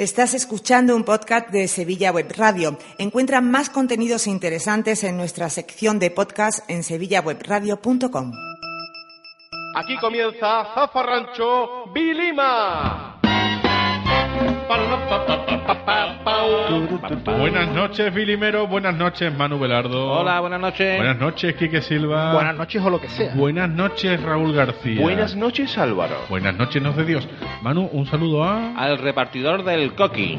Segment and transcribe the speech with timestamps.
[0.00, 2.78] Estás escuchando un podcast de Sevilla Web Radio.
[2.96, 8.32] Encuentra más contenidos interesantes en nuestra sección de podcast en sevillawebradio.com.
[9.74, 13.09] Aquí comienza Zafarrancho Vilima.
[17.38, 18.66] Buenas noches, Vilimero.
[18.66, 20.12] Buenas noches, Manu Velardo.
[20.12, 20.96] Hola, buenas noches.
[20.96, 22.32] Buenas noches, Quique Silva.
[22.32, 23.34] Buenas noches o lo que sea.
[23.34, 25.00] Buenas noches, Raúl García.
[25.00, 26.16] Buenas noches, Álvaro.
[26.28, 27.28] Buenas noches, nos de Dios.
[27.62, 28.74] Manu, un saludo a.
[28.76, 30.38] Al repartidor del coqui.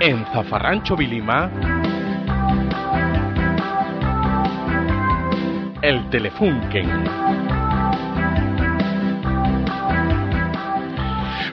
[0.00, 1.79] En Zafarrancho Vilima.
[5.82, 6.88] El Telefunken.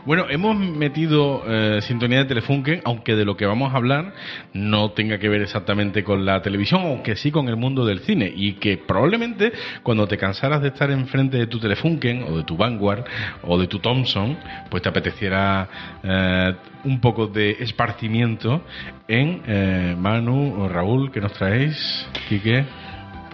[0.06, 4.14] Bueno, hemos metido eh, sintonía de Telefunken, aunque de lo que vamos a hablar
[4.54, 8.32] no tenga que ver exactamente con la televisión, aunque sí con el mundo del cine.
[8.36, 9.54] Y que probablemente
[9.84, 13.06] cuando te cansaras de estar enfrente de tu Telefunken, o de tu Vanguard,
[13.44, 14.38] o de tu Thompson,
[14.70, 15.70] pues te apeteciera
[16.04, 16.54] eh,
[16.84, 18.62] un poco de esparcimiento
[19.08, 22.66] en eh, Manu o Raúl, que nos traéis, Quique.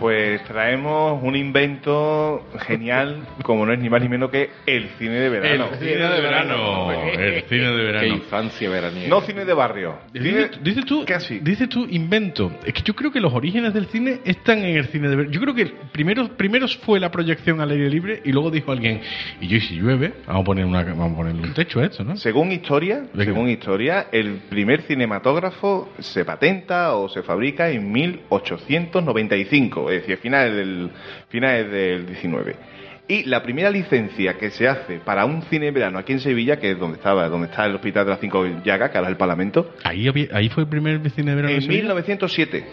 [0.04, 5.14] Pues traemos un invento genial, como no es ni más ni menos que el cine
[5.14, 5.70] de verano.
[5.72, 6.92] El cine de verano.
[6.92, 8.08] El cine de Qué verano.
[8.16, 9.08] infancia veraniega.
[9.08, 9.96] No cine de barrio.
[10.12, 11.40] Cine- Dices, dices tú, Casi.
[11.40, 12.52] dices tú invento.
[12.66, 15.34] Es que yo creo que los orígenes del cine están en el cine de verano.
[15.34, 19.00] Yo creo que primero, primero fue la proyección al aire libre y luego dijo alguien,
[19.40, 21.86] y yo y si llueve, vamos a poner una, vamos a ponerle un techo a
[21.86, 22.18] esto, ¿no?
[22.18, 23.24] Según historia, Venga.
[23.34, 30.56] según historia, el primer cinematógrafo se patenta o se fabrica en 1895, es decir, finales
[30.56, 30.90] del,
[31.30, 32.56] finales del 19.
[33.08, 36.72] Y la primera licencia que se hace para un cine verano aquí en Sevilla, que
[36.72, 39.18] es donde estaba, donde está el Hospital de las Cinco Llagas, que ahora es el
[39.18, 41.54] Parlamento, Ahí, ahí fue el primer cine verano.
[41.54, 41.82] en Sevilla.
[41.82, 42.64] 1907.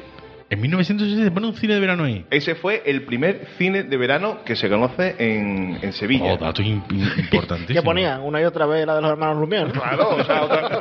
[0.52, 2.26] En 1960 se pone un cine de verano ahí.
[2.28, 6.32] Ese fue el primer cine de verano que se conoce en, en Sevilla.
[6.34, 7.80] Oh, dato im- im- importantísimo.
[7.80, 8.20] ¿Qué ponían?
[8.22, 9.70] Una y otra vez la de los hermanos Lumière.
[9.70, 10.80] Claro, o sea, otra-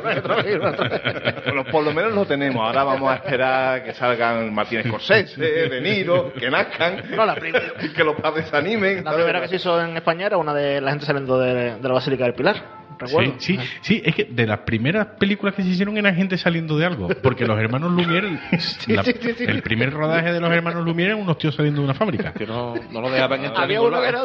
[1.44, 2.60] Bueno, por lo menos lo tenemos.
[2.66, 7.72] Ahora vamos a esperar que salgan Martínez Scorsese, De Niro, que nazcan, No, la primera-
[7.94, 9.04] que los padres se animen.
[9.04, 11.88] La primera que se hizo en España era una de la gente saliendo de, de
[11.88, 12.79] la Basílica del Pilar.
[13.00, 13.34] Recuerdo.
[13.38, 16.76] Sí, sí, sí, es que de las primeras películas que se hicieron era gente saliendo
[16.78, 17.08] de algo.
[17.22, 18.38] Porque los hermanos Lumière,
[18.88, 19.44] la- sí, sí, sí.
[19.44, 22.32] el primer rodaje de los hermanos Lumière eran unos tíos saliendo de una fábrica.
[22.32, 23.64] Que no, no lo dejaban entrar.
[23.64, 24.22] Había uno que era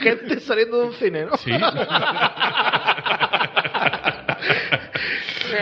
[0.00, 1.36] gente saliendo de un cine, ¿no?
[1.36, 1.50] Sí.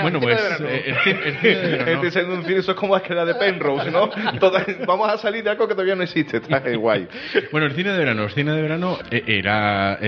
[0.03, 2.07] bueno, pues eh, el cine de.
[2.09, 4.09] Este un cine, eso es como la escalera de Penrose, ¿no?
[4.39, 6.41] Todas- vamos a salir de algo que todavía no existe.
[6.41, 7.07] Traje guay.
[7.51, 9.99] Bueno, el cine de verano, el cine de verano eh, era,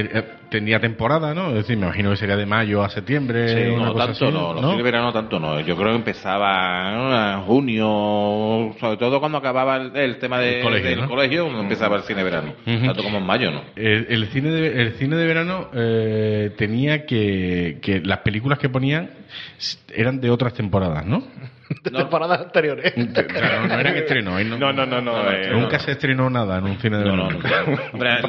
[0.58, 1.48] tenía temporada, ¿no?
[1.48, 4.52] Es decir, me imagino que sería de mayo a septiembre, una no, tanto así, no,
[4.54, 4.76] los ¿no?
[4.76, 5.58] de verano tanto no.
[5.58, 10.62] Yo creo que empezaba en junio, sobre todo cuando acababa el, el tema de- El
[10.64, 11.08] colegio, del ¿no?
[11.08, 12.52] colegio, cuando empezaba el cine de verano.
[12.64, 13.62] Tanto como en mayo, ¿no?
[13.74, 18.68] El, el cine de, el cine de verano eh, tenía que, que las películas que
[18.68, 19.10] ponían
[19.92, 21.24] eran de otras temporadas, ¿no?
[21.84, 22.94] De temporadas anteriores.
[22.96, 24.34] No, no eran estrenos.
[24.34, 27.16] ahí No, no, no, no, eh, nunca se estrenó nada en un cine de No,
[27.16, 27.64] no, verano.
[27.66, 27.82] no.
[27.92, 28.28] Hombre, los-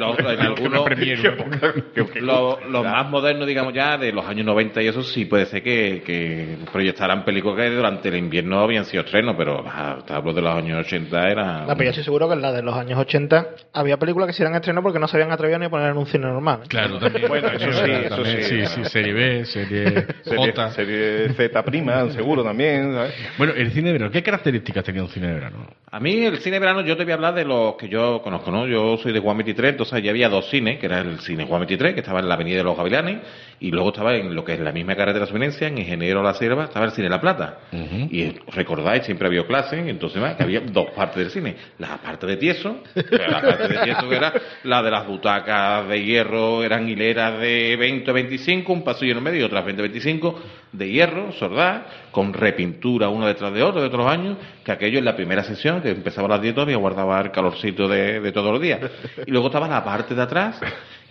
[1.50, 1.76] ¿no?
[2.20, 5.62] los, los más modernos, digamos ya, de los años 90 y eso, sí puede ser
[5.62, 9.64] que, que proyectaran películas que durante el invierno habían sido estrenos, pero
[10.06, 11.60] te hablo de los años 80 era...
[11.60, 14.32] No, pero yo estoy seguro que en la de los años 80 había películas que
[14.32, 16.60] se eran estreno porque no se habían atrevido ni a poner en un cine normal.
[16.68, 17.28] Claro, también.
[17.28, 18.42] Bueno, eso sí, eso sí.
[18.42, 20.70] sí, sí, serie B, serie Serie, J.
[20.70, 22.92] serie Z prima, seguro también.
[22.92, 23.14] ¿sabes?
[23.38, 25.66] Bueno, el cine de verano, ¿qué características tenía un cine de verano?
[25.90, 28.20] A mí el cine de verano yo te voy a hablar de los que yo
[28.22, 28.66] conozco, ¿no?
[28.66, 31.60] Yo soy de Juan 23, entonces ya había dos cines, que era el cine Juan
[31.60, 33.20] 23, que estaba en la Avenida de los Gavilanes,
[33.60, 36.64] y luego estaba en lo que es la misma carretera Subinencia, en Ingeniero La Sierva,
[36.64, 37.58] estaba el cine La Plata.
[37.72, 38.08] Ujú.
[38.10, 40.36] Y recordáis, siempre había clases, entonces ¿verdad?
[40.36, 41.56] que había dos partes del cine.
[41.78, 44.32] La parte de tieso, la parte de tieso que era
[44.64, 49.24] la de las butacas de hierro, eran hileras de 20 25, un pasillo en el
[49.24, 50.42] medio y otras 20 25
[50.76, 55.04] de hierro, sordá, con repintura una detrás de otra de otros años, que aquello en
[55.04, 58.52] la primera sesión, que empezaba a las 10 todavía guardaba el calorcito de, de todos
[58.52, 58.80] los días.
[59.26, 60.60] Y luego estaba la parte de atrás,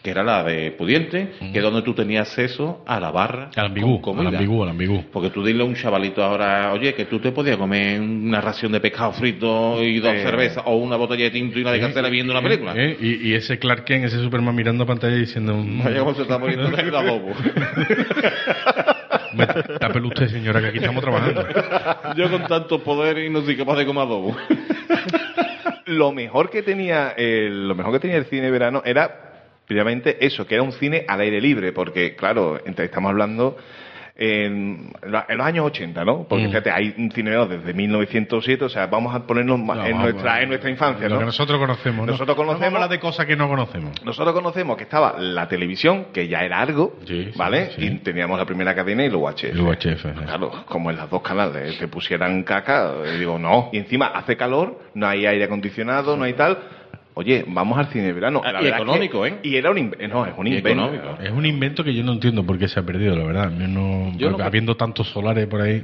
[0.04, 3.66] que era la de pudiente, que es donde tú tenías acceso a la barra Al
[3.66, 5.04] ambigú, al ambigú, al ambigú.
[5.12, 8.72] Porque tú dile a un chavalito ahora, oye, que tú te podías comer una ración
[8.72, 10.22] de pescado frito y dos Eh.
[10.22, 12.74] cervezas, o una botella de tinto y una de castela viendo una película.
[12.76, 12.96] ¿Eh?
[13.02, 15.56] Y, y ese Clark Kent, ese Superman mirando a pantalla diciendo...
[15.56, 16.84] mm, cómo se está poniendo me-
[19.80, 21.46] Tápelo usted, señora, que aquí estamos trabajando.
[22.16, 24.36] Yo con tanto poder y no soy capaz de comer adobo.
[25.86, 29.34] Lo mejor que tenía el, lo mejor que tenía el cine de verano era
[29.68, 33.56] precisamente eso, que era un cine al aire libre, porque claro, entre- estamos hablando
[34.18, 36.24] en, en los años 80, ¿no?
[36.28, 36.48] Porque Mm.
[36.48, 40.42] fíjate, hay un cine desde 1907, o sea, vamos a ponernos más No, en, nuestra,
[40.42, 41.20] en nuestra infancia, Lo ¿no?
[41.20, 42.06] que nosotros conocemos.
[42.06, 42.12] ¿no?
[42.14, 43.92] Nosotros conocemos- No hablar de cosas que no conocemos.
[44.06, 47.72] Nosotros conocemos que estaba la televisión, que ya era algo, Sí, ¿vale?
[47.76, 47.86] sí.
[47.86, 49.44] Y teníamos la primera cadena y luego UHF.
[49.52, 50.06] El UHF.
[50.06, 50.14] eh.
[50.26, 53.70] Claro, como en las dos canales te pusieran caca, eh, digo, no.
[53.74, 56.58] Y encima hace calor, no hay aire acondicionado, no hay tal.
[57.18, 58.42] Oye, vamos al cine de verano.
[58.44, 59.40] Ah, La y verdad es económico, que- ¿eh?
[59.44, 61.18] Y era un, no, es un invento.
[61.24, 63.52] Es un invento que yo no entiendo por qué se ha perdido, la verdad.
[64.18, 65.84] Yo no, habiendo tantos solares por ahí.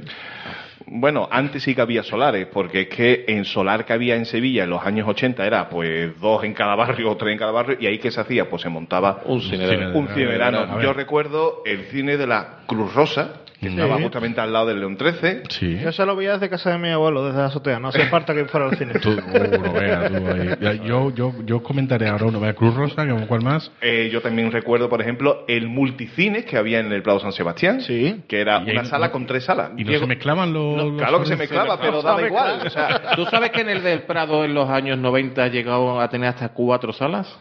[0.86, 4.64] Bueno, antes sí que había solares, porque es que en solar que había en Sevilla
[4.64, 7.76] en los años 80 era pues dos en cada barrio o tres en cada barrio,
[7.80, 10.20] y ahí que se hacía, pues se montaba Un cine cine de de- un cine
[10.20, 10.66] de verano.
[10.76, 10.84] ver.
[10.84, 13.74] Yo recuerdo el cine de la Cruz Rosa, que Sí.
[13.80, 15.44] estaba justamente al lado del León 13.
[15.48, 15.78] Sí.
[15.78, 17.78] Yo se lo veía desde casa de mi abuelo, desde la azotea.
[17.78, 18.94] No hace falta que fuera al cine.
[19.00, 20.48] Tú, uh, no veas, tú ahí.
[20.60, 22.40] Ya, Yo, yo, yo comentaré ahora uno.
[22.40, 23.70] Vea, Cruz Rosa, que cuál más.
[23.80, 27.80] Eh, yo también recuerdo, por ejemplo, el multicine que había en el Prado San Sebastián,
[27.82, 28.22] Sí.
[28.28, 29.70] que era ahí una no- sala con tres salas.
[29.76, 30.76] Y no Diego- se mezclaban los.
[30.76, 32.60] No, los claro que se mezclaba, pero daba igual.
[32.66, 36.00] o sea, ¿Tú sabes que en el del Prado en los años 90 ha llegado
[36.00, 37.32] a tener hasta cuatro salas?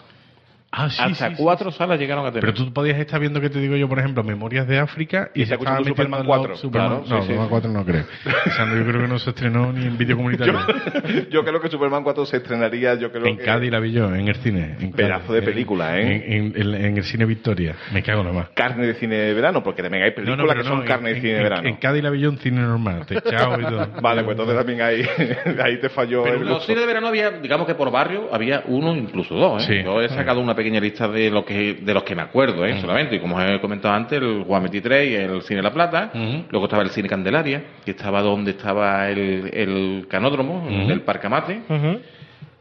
[0.74, 2.42] Ah, sí, hasta sí, sí, cuatro salas llegaron a tener.
[2.42, 5.42] Pero tú podías estar viendo que te digo yo, por ejemplo, Memorias de África y,
[5.42, 7.22] Y se escuchando Superman al lado 4, Superman, claro, no, sí, sí.
[7.28, 8.04] Superman 4 no creo.
[8.46, 10.58] O sea, no, yo creo que no se estrenó ni en vídeo comunitario.
[11.30, 13.44] yo creo que Superman 4 se estrenaría, yo creo en que...
[13.44, 14.78] Cádiz la vi yo, en el cine.
[14.80, 15.42] En Pedazo Cádiz.
[15.42, 16.24] de película, ¿eh?
[16.26, 17.76] En, en- en- en el cine Victoria.
[17.92, 18.50] Me cago en la más.
[18.52, 20.86] Carne de cine de verano, porque también hay No, películas no, pero que son no,
[20.86, 21.68] carne en- de cine en- de verano.
[21.68, 23.88] En Cádiz la vi yo en cine normal, techado y todo.
[24.02, 25.04] Vale, pues entonces también ahí,
[25.62, 26.68] ahí te falló Pero el en los gusto.
[26.68, 29.64] cines de verano había, digamos que por barrio, había uno, incluso dos.
[29.64, 29.80] ¿eh?
[29.80, 29.84] Sí.
[29.84, 32.80] Yo he sacado una pequeña lista de lo que de los que me acuerdo, ¿eh?
[32.80, 33.16] solamente.
[33.16, 36.12] Y como os he comentado antes, el Juan 23 y el Cine La Plata.
[36.50, 40.88] Luego estaba el Cine Candelaria, que estaba donde estaba el, el canódromo, Ujú.
[40.88, 41.62] del Parque Amate.
[41.68, 42.00] Ujú.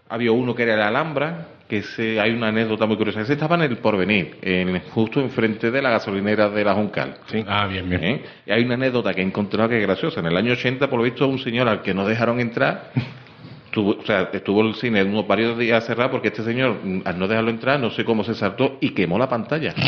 [0.08, 3.20] Había uno que era el Alhambra, que ese, hay una anécdota muy curiosa.
[3.20, 7.14] Ese estaba en el Porvenir, en, justo enfrente de la gasolinera de la Juncal.
[7.26, 7.44] Sí.
[7.46, 8.02] Ah, bien, bien.
[8.02, 8.22] ¿Eh?
[8.46, 10.18] Y hay una anécdota que he encontrado que es graciosa.
[10.18, 12.90] En el año 80, por lo visto, un señor al que no dejaron entrar,
[13.70, 17.28] tuvo, o sea, estuvo el cine unos varios días cerrado porque este señor, al no
[17.28, 19.74] dejarlo entrar, no sé cómo se saltó y quemó la pantalla.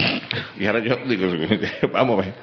[0.59, 1.29] Y ahora yo digo,
[1.93, 2.35] vamos a ver.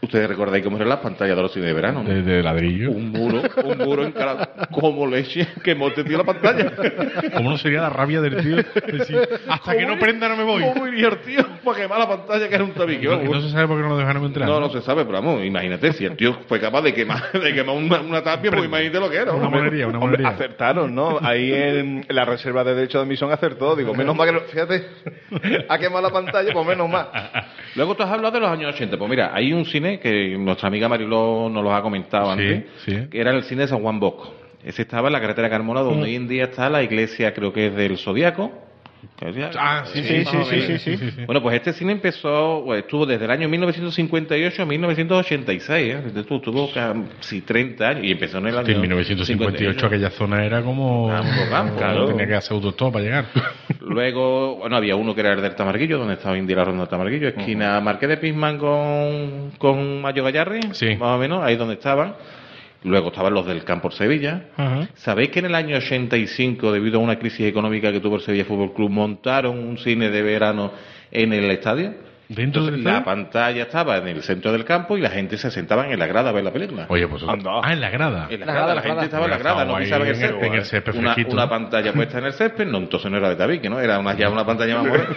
[0.00, 2.08] Ustedes recordáis cómo eran las pantallas de los cines de verano, ¿no?
[2.10, 2.90] De, de ladrillo.
[2.90, 4.46] Un muro, un muro encarado.
[4.70, 6.72] Como leche quemó este tío la pantalla.
[7.34, 8.56] ¿Cómo no sería la rabia del tío?
[8.92, 9.18] Decir,
[9.48, 10.62] hasta que no prenda no me voy.
[10.62, 13.06] ¿Cómo iría el tío para quemar la pantalla que era un tabique?
[13.06, 14.48] No, no se sabe por qué no lo dejaron entrar.
[14.48, 17.52] No, no se sabe, pero vamos, imagínate, si el tío fue capaz de quemar, de
[17.54, 19.32] quemar una, una tapia, pues imagínate lo que era.
[19.32, 20.28] Una monería, una Hombre, monería.
[20.28, 21.18] acertaron, ¿no?
[21.22, 23.74] Ahí en la reserva de derecho de admisión acertó.
[23.74, 24.84] Digo, menos mal que, no- fíjate,
[25.68, 27.08] ha quemado la pantalla, pues menos mal.
[27.74, 28.96] Luego tú has hablado de los años 80.
[28.98, 32.64] Pues mira, hay un cine que nuestra amiga Mariló nos lo ha comentado Sí, antes,
[32.84, 33.08] sí.
[33.10, 34.34] que era el cine de San Juan Bosco.
[34.64, 37.66] Ese estaba en la carretera Carmona, donde hoy en día está la iglesia, creo que
[37.66, 38.50] es del Zodíaco.
[39.58, 41.24] Ah, sí, Sí, sí, sí, sí, sí.
[41.26, 46.02] Bueno, pues este cine empezó, pues, estuvo desde el año 1958 a 1986, ¿eh?
[46.14, 50.62] Estuvo, estuvo casi 30 años y empezó en el año en 1958 aquella zona era
[50.62, 51.10] como...
[51.76, 52.06] Claro.
[52.06, 53.26] Tenía que hacer autostop para llegar.
[53.80, 57.80] Luego, bueno, había uno que era el del Tamarguillo, donde estaba Indira Ronda Tamarguillo, esquina
[57.80, 60.60] Marqués de Pisman con, con Mayo Gallarri,
[60.98, 62.14] más o menos, ahí donde estaban.
[62.84, 64.44] Luego estaban los del Campo Sevilla.
[64.58, 64.86] Ujú.
[64.94, 68.44] ¿Sabéis que en el año 85, debido a una crisis económica que tuvo el Sevilla
[68.44, 70.70] Fútbol Club, montaron un cine de verano
[71.10, 71.94] en el estadio?
[72.26, 73.04] ¿Dentro del Entonces, la estadio?
[73.04, 76.30] pantalla estaba en el centro del campo y la gente se sentaba en la grada
[76.30, 76.86] a ver la película.
[76.88, 77.22] Oye, pues...
[77.22, 77.60] Anda.
[77.62, 78.28] Ah, en la grada.
[78.30, 79.04] En la La grada, grada, la la gente grada.
[79.04, 80.46] estaba en la grada, no pisaba en el ahí en el- césped.
[80.46, 83.36] en el césped una, una pantalla puesta en el césped, no, entonces no era de
[83.36, 83.78] tabique, ¿no?
[83.78, 85.16] Era una, ya una pantalla más moderna.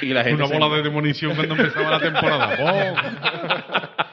[0.00, 2.56] Y la gente Una se- bola de demolición cuando empezaba la temporada.
[2.60, 4.04] ¡Oh!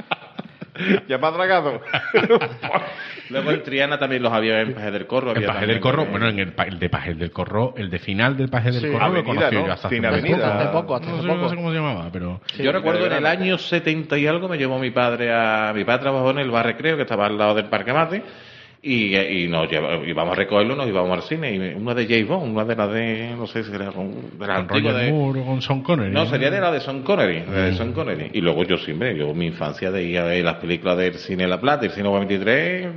[1.07, 1.81] Ya me ha tragado.
[3.29, 5.33] Luego en Triana también los había en Paje del Corro.
[5.33, 7.89] Paje también, del Corro, eh, bueno, en el, pa- el de Paje del Corro, el
[7.89, 8.87] de final del Paje del Sí.
[8.87, 9.65] Corro lo Avenida, conocí ¿no?
[9.67, 10.07] yo hasta hace poco.
[10.07, 10.57] avenida.
[10.59, 11.49] Hace poco, hasta No hace sé, no poco.
[11.49, 12.41] sé cómo se llamaba, pero...
[12.59, 15.71] Yo recuerdo en el año 70 y algo me llevó mi padre a...
[15.73, 18.21] Mi padre trabajó en el bar Recreo, que estaba al lado del Parque Mate,
[18.85, 22.27] y, y nos lleva- íbamos a recogerlo, nos íbamos al cine, y una de James
[22.27, 23.33] Bond, una de las de...
[23.37, 25.11] No sé si era con, de la Con antigua Roger de...
[25.11, 26.11] Moore con Sean Connery.
[26.11, 27.73] No, sería de la de Son Connery, de la de.
[27.75, 28.29] Sean Connery.
[28.33, 31.47] Y luego yo siempre, yo mi infancia de ir a ver las películas del cine
[31.47, 32.87] La Plata, el cine 23.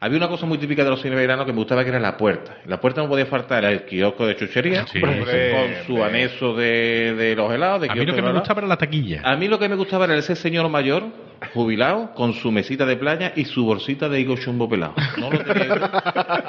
[0.00, 2.16] Había una cosa muy típica de los cines veranos que me gustaba que era la
[2.16, 2.58] puerta.
[2.66, 6.08] La puerta no podía faltar el kiosco de chuchería, Sí, con hombre, su hombre.
[6.08, 7.80] anexo de, de los helados.
[7.82, 9.20] De A mí lo que me gustaba era la taquilla.
[9.24, 11.04] A mí lo que me gustaba era ese señor mayor,
[11.52, 14.94] jubilado, con su mesita de playa y su bolsita de higo chumbo pelado.
[15.18, 15.90] No lo tenía.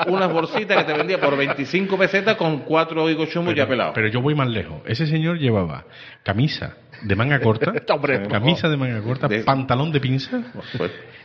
[0.08, 3.94] Unas bolsitas que te vendía por 25 pesetas con cuatro higos chumbos ya pelados.
[3.96, 4.82] Pero yo voy más lejos.
[4.86, 5.86] Ese señor llevaba
[6.24, 10.42] camisa de manga corta, Hombre, camisa de manga corta, De- pantalón de pinza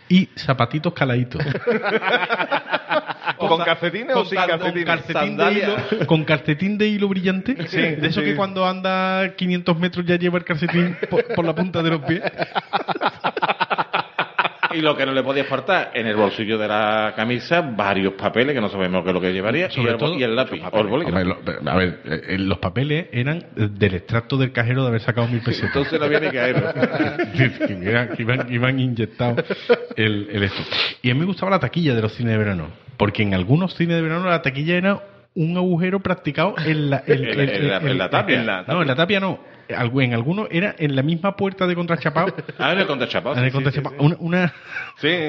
[0.08, 1.40] y zapatitos caladitos.
[3.38, 4.84] ¿Con calcetines o sin con calcetines?
[4.84, 7.56] calcetín de hilo, con calcetín de hilo brillante.
[7.68, 8.26] Sí, de eso sí.
[8.26, 12.02] que cuando anda 500 metros ya lleva el calcetín por, por la punta de los
[12.02, 12.22] pies.
[14.72, 18.54] Y lo que no le podía faltar, en el bolsillo de la camisa, varios papeles
[18.54, 20.62] que no sabemos qué es lo que llevaría, Sobre y, el, todo- y el lápiz.
[20.72, 25.28] Hombre, lo- a ver, eh, los papeles eran del extracto del cajero de haber sacado
[25.28, 25.68] mil pesetas.
[25.74, 26.54] Entonces no había ni caer.
[27.36, 29.44] que, iban, iban- inyectados
[29.96, 30.62] el, el esto.
[31.02, 33.74] Y a mí me gustaba la taquilla de los cines de verano, porque en algunos
[33.74, 35.00] cines de verano la taquilla era
[35.34, 37.24] un agujero practicado en la, En
[37.88, 38.64] en tapia.
[38.66, 39.38] No, en la tapia no.
[39.70, 42.34] En algunos era en la misma puerta de contrachapado.
[42.58, 43.36] Ah, en el contrachapado.
[43.36, 44.16] en el sí, sí, contrachapado, sí, sí.
[44.20, 44.52] una- una,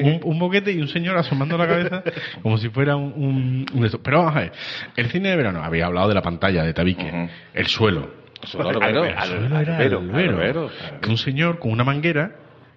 [0.03, 2.03] un, un boquete y un señor asomando la cabeza
[2.41, 3.89] como si fuera un, un.
[4.03, 4.51] Pero vamos a ver,
[4.95, 8.09] el cine de verano, había hablado de la pantalla, de tabique, el suelo.
[8.43, 9.05] Suelo albero.
[9.05, 10.69] El suelo era albero.
[11.01, 12.31] Que un señor con una manguera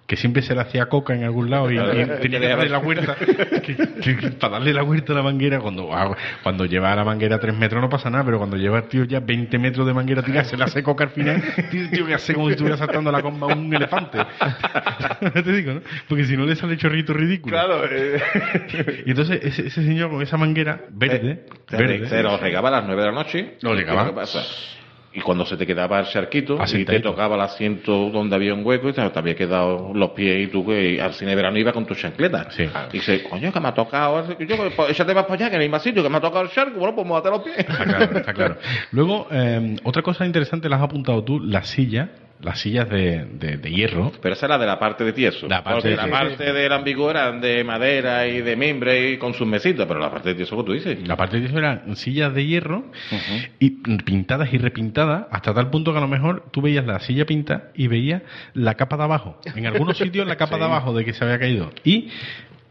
[0.07, 1.75] que siempre se le hacía coca en algún lado y,
[2.21, 5.59] tenía que darle la vuelta que- que- que para darle la vuelta a la manguera
[5.59, 8.83] cuando ah, cuando lleva la manguera 3 metros no pasa nada pero cuando lleva el
[8.87, 12.05] tío ya 20 metros de manguera tirada se le hace coca al final tío, tío
[12.05, 14.19] que hace como si estuviera saltando la comba a un elefante
[15.33, 15.81] te digo ¿no?
[16.07, 18.21] porque si no le sale chorrito ridículo Claro, eh,
[19.05, 22.71] y entonces ese, ese señor con esa manguera verde Se, verde se nos regaba a
[22.73, 23.55] las 9 de la noche.
[23.61, 24.05] Nos ¿Y regaba.
[24.07, 24.43] ¿Qué pasa?
[25.15, 28.65] Y cuando se te quedaba el charquito y te tocaba el asiento donde había un
[28.65, 31.57] hueco y te, te había quedado los pies y tú que al cine de verano
[31.57, 32.51] ibas con tu chancleta.
[32.51, 32.63] Sí.
[32.91, 34.37] Y dice, coño, que me ha tocado.
[34.39, 36.43] Yo, pues, échate más para allá, que no hay más sitio, que me ha tocado
[36.43, 36.79] el charco.
[36.79, 37.59] Bueno, pues móvate los pies.
[37.59, 38.57] Está claro, está claro.
[38.91, 42.09] Luego, eh, otra cosa interesante la has apuntado tú, las sillas,
[42.41, 44.11] las sillas de, de- de hierro.
[44.21, 45.47] Pero esa era de la parte de tieso.
[45.47, 46.17] La parte Porque de la tieso.
[46.19, 50.11] parte del ambiguo eran de madera y de mimbre y con sus mesitas, pero la
[50.11, 51.07] parte de tieso que tú dices.
[51.07, 52.85] La parte de eso eran sillas de hierro
[53.59, 53.69] y
[54.03, 57.71] pintadas y repintadas hasta tal punto que a lo mejor tú veías la silla pinta
[57.73, 58.21] y veías
[58.53, 59.39] la capa de abajo.
[59.55, 61.71] En algunos sitios la capa de abajo de que se había caído.
[61.83, 62.09] Y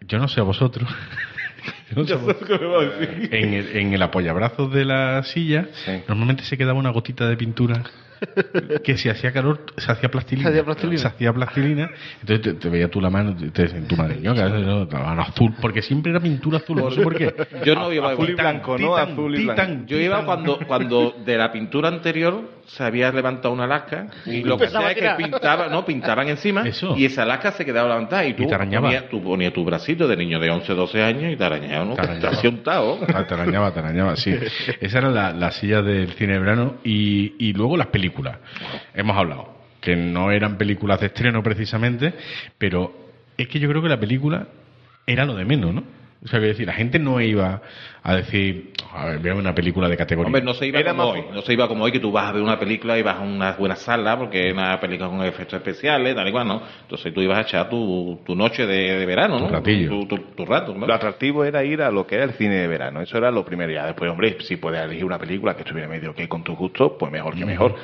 [0.07, 0.89] yo no sé a vosotros.
[1.91, 2.61] yo no sé a vosotros.
[3.31, 5.67] En el, en el apoyabrazos de la silla,
[6.07, 7.83] normalmente se quedaba una gotita de pintura
[8.83, 10.49] que si hacía calor se hacía plastilina.
[10.49, 10.99] Se hacía plastilina.
[11.01, 11.91] Se hacía plastilina.
[12.21, 14.35] Entonces te, te veía tú la mano, te, te- tu madre, ¿no?
[14.35, 14.85] Que a veces, ¿no?
[14.85, 17.35] la mano azul, porque siempre era pintura azul, no sé por qué.
[17.65, 18.95] Yo no iba azul y blanco, ¿no?
[18.95, 19.55] Titan, azul y Titan.
[19.57, 19.85] blanco.
[19.87, 24.57] Yo iba cuando, cuando de la pintura anterior se había levantado una lasca y lo
[24.57, 25.17] que hacía es que tirar.
[25.19, 26.95] pintaba, no, pintaban encima Eso.
[26.97, 28.87] y esa lasca se quedaba levantada y tú, Y te arañaba.
[28.89, 31.95] ponías, tú ponías tu bracito de niño de 11, 12 años y te arañaba, ¿no?
[31.95, 32.31] Te arañaba.
[32.31, 32.99] hacía un tao.
[33.15, 34.35] Ah, te arañaba, te arañaba, sí.
[34.81, 38.14] Esa era la, la silla del cine de verano y, y luego las películas.
[38.95, 42.15] Hemos hablado que no eran películas de estreno precisamente,
[42.57, 42.93] pero
[43.37, 44.49] es que yo creo que la película
[45.07, 45.85] era lo de menos, ¿no?
[46.25, 47.61] O sea, decir, la gente no iba
[48.03, 50.29] a decir, a ver, veamos una película de categoría.
[50.29, 52.27] Hombre, no se iba Era como hoy, no se iba como hoy que tú vas
[52.29, 55.23] a ver una película y vas a una buena sala porque es una película con
[55.23, 56.63] efectos especiales, tal y cual, ¿no?
[56.81, 59.49] Entonces tú ibas a echar tu, tu noche de, de verano, ¿no?
[59.49, 59.91] Tu ratillo.
[59.91, 60.87] Tu, tu- tu rato, ¿no?
[60.87, 63.03] Lo atractivo era ir a lo que era el cine de verano.
[63.03, 63.71] Eso era lo primero.
[63.71, 66.93] Ya después, hombre, si puedes elegir una película que estuviera medio que con tus gustos,
[66.99, 67.75] pues mejor que mejor.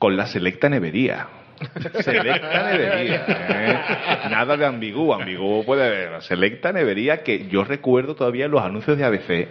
[0.00, 1.28] Con la selecta nevería.
[2.00, 3.24] Selecta nevería.
[3.28, 3.78] ¿eh?
[4.30, 5.12] Nada de ambigú.
[5.12, 6.22] Ambigú puede haber.
[6.22, 9.48] Selecta nevería que yo recuerdo todavía los anuncios de ABC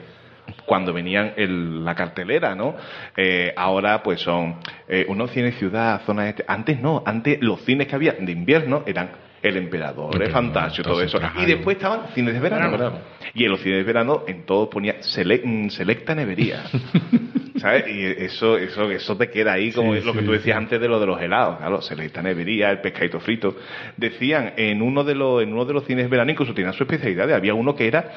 [0.65, 2.75] cuando venían en la cartelera, ¿no?
[3.15, 6.43] Eh, ahora pues son eh, unos cines ciudad, zona este.
[6.47, 9.11] Antes no, antes los cines que había de invierno eran
[9.43, 11.19] El Emperador, El Fantasio, todo eso.
[11.37, 12.71] Y después estaban cines de verano.
[12.71, 12.97] Verano.
[13.35, 16.63] Y en los cines de verano en todo ponía selec- mm, selecta nevería.
[17.57, 17.85] ¿Sabes?
[17.87, 20.79] Y eso, eso, eso te queda ahí como Sí, es lo que tú decías antes
[20.81, 23.55] de lo de los helados, claro, selecta nevería, el pescadito frito.
[23.97, 26.83] Decían en uno de los, en uno de los cines de verano, incluso tenían su
[26.83, 28.11] especialidad, había uno que era,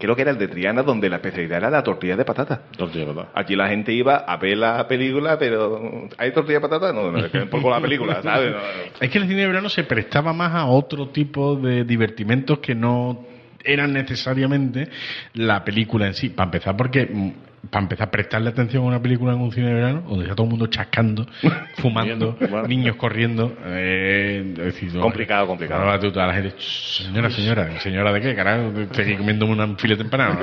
[0.00, 2.62] creo que era el de Triana, donde la especialidad era la tortilla de patata.
[2.76, 3.28] Tortilla, ¿verdad?
[3.34, 6.92] Allí la gente iba a ver la película, pero ¿hay tortilla de patata?
[6.92, 8.50] No, no, es que un poco la película, ¿sabes?
[8.50, 8.62] No, no.
[9.00, 12.74] Es que el cine de verano se prestaba más a otro tipo de divertimentos que
[12.74, 13.26] no
[13.62, 14.88] eran necesariamente
[15.34, 16.30] la película en sí.
[16.30, 17.30] Para empezar, porque mm,
[17.68, 20.34] para empezar a prestarle atención a una película en un cine de verano, donde está
[20.34, 21.26] todo el mundo chascando,
[21.76, 22.36] fumando,
[22.66, 23.54] niños corriendo.
[23.64, 25.82] Eh, decir, Complicado, complicado.
[25.82, 29.78] Ahora tú, toda la gente, "Shh, señora, señora, señora de qué, carajo, estoy comiendo un
[29.78, 30.38] filete empanado.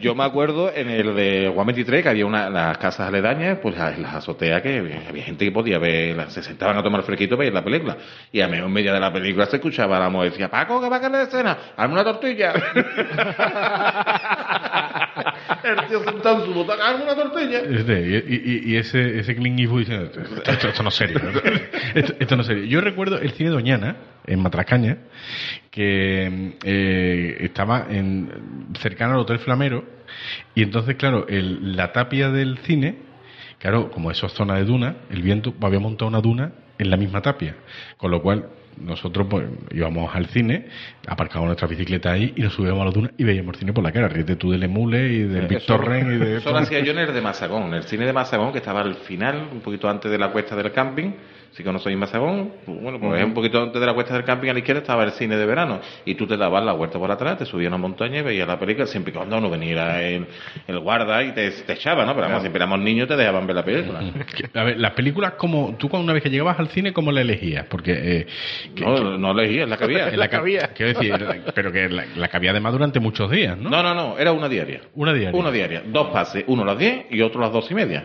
[0.00, 3.76] Yo me acuerdo en el de Juan 23 que había una, las casas aledañas, pues
[3.76, 7.54] las, azoteas que había, gente que podía ver, se sentaban a tomar fresquito para ver
[7.54, 7.96] la película.
[8.32, 10.88] Y a medio en medio de la película se escuchaba la mujer decía, Paco, que
[10.88, 12.52] va a caer la escena, hazme una tortilla.
[15.64, 17.60] el tío sentado en su butaca, hazme una tortilla.
[17.60, 18.24] Este,
[18.66, 20.10] y, ese, ese Clint Eastwood diciendo,
[20.46, 21.20] esto, no es serio.
[21.94, 22.64] Esto, no es serio.
[22.64, 24.98] Yo recuerdo el cine Doñana, en Matracaña,
[25.70, 28.30] que eh, estaba en,
[28.80, 29.84] cercano al Hotel Flamero,
[30.54, 32.96] y entonces, claro, el- la tapia del cine,
[33.58, 36.96] claro, como eso es zona de duna, el viento había montado una duna en la
[36.96, 37.56] misma tapia,
[37.96, 38.46] con lo cual
[38.80, 40.66] nosotros pues íbamos al cine,
[41.06, 43.92] aparcábamos nuestra bicicleta ahí y nos subíamos a la duna y veíamos cine por la
[43.92, 44.08] cara.
[44.08, 46.36] Ríete tú del Emule y del Víctor Ren y de...
[46.38, 48.80] Eso lo hacía yo en el de Mazagón, en el cine de Mazagón, que estaba
[48.80, 51.12] al final, un poquito antes de la cuesta del camping.
[51.52, 54.48] Si conocéis Mazagón, pues, bueno, pues es un poquito antes de la cuesta del camping
[54.48, 55.80] a la izquierda estaba el cine de verano.
[56.06, 58.48] Y tú te dabas la vuelta por atrás, te subías a una montaña y veías
[58.48, 60.26] la película, siempre y cuando no veniera el,
[60.66, 62.14] el guarda y te, te echaba, ¿no?
[62.14, 64.00] Pero vamos, siempre éramos niños te dejaban ver la película.
[64.54, 67.20] A ver, las películas, como tú cuando una vez que llegabas al cine, ¿cómo la
[67.20, 67.66] elegías?
[67.68, 67.92] Porque.
[67.92, 68.26] eh,
[68.74, 70.10] que- No, no elegías, la que había.
[70.16, 70.68] la que había.
[70.68, 73.68] Quiero decir, la- pero que la, la que había además durante muchos días, ¿no?
[73.68, 74.80] No, no, no, era una diaria.
[74.94, 75.38] Una diaria.
[75.38, 75.82] Una diaria.
[75.86, 78.04] Dos pases, uno a las 10 y otro a las dos y media.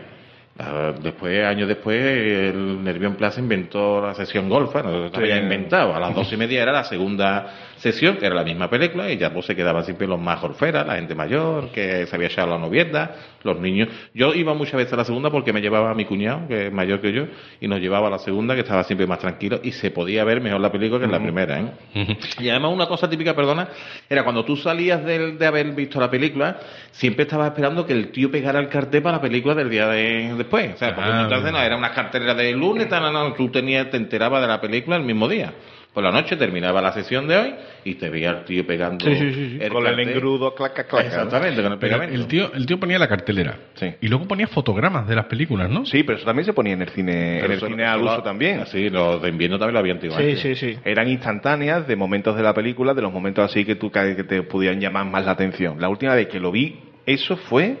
[1.00, 5.94] Después, años después, el Nervión Plaza inventó la sesión golf, no había inventado.
[5.94, 9.16] A las dos y media era la segunda sesión, que era la misma película, y
[9.18, 12.48] ya pues se quedaban siempre los más golferas, la gente mayor, que se había echado
[12.48, 13.88] la novieta, los niños.
[14.14, 16.72] Yo iba muchas veces a la segunda porque me llevaba a mi cuñado, que es
[16.72, 17.24] mayor que yo,
[17.60, 20.40] y nos llevaba a la segunda, que estaba siempre más tranquilo, y se podía ver
[20.40, 22.16] mejor la película que en la primera, ¿eh?
[22.40, 23.68] Y además una cosa típica, perdona,
[24.08, 26.58] era cuando tú salías del- de, haber visto la película,
[26.90, 30.34] siempre estabas esperando que el tío pegara el cartel para la película del día de
[30.36, 30.74] después.
[30.74, 33.90] O sea, porque Ah, entonces no, era una cartelera de lunes, tal, no, tú tenías,
[33.90, 35.52] te enterabas de la película el mismo día.
[35.98, 39.16] Por la noche terminaba la sesión de hoy y te veía el tío pegando Sí,
[39.16, 39.68] sí, sí, sí.
[39.68, 40.08] Con el cartel.
[40.10, 41.02] engrudo, claca, claca.
[41.02, 41.08] ¿no?
[41.08, 42.14] Exactamente, con el pegamento.
[42.14, 43.56] el tío, el tío ponía la cartelera.
[43.74, 43.94] Sí.
[44.00, 45.84] Y luego ponía fotogramas de las películas, ¿no?
[45.84, 48.00] Sí, pero eso también se ponía en el cine, en Pero el eso- cine al
[48.00, 48.64] uso también.
[48.66, 50.20] Sí, los de invierno también lo habían tirado.
[50.20, 50.78] Sí, sí, sí.
[50.84, 54.44] Eran instantáneas de momentos de la película, de los momentos así que tú que te
[54.44, 55.80] pudieran llamar más la atención.
[55.80, 57.76] La última vez que lo vi, eso fue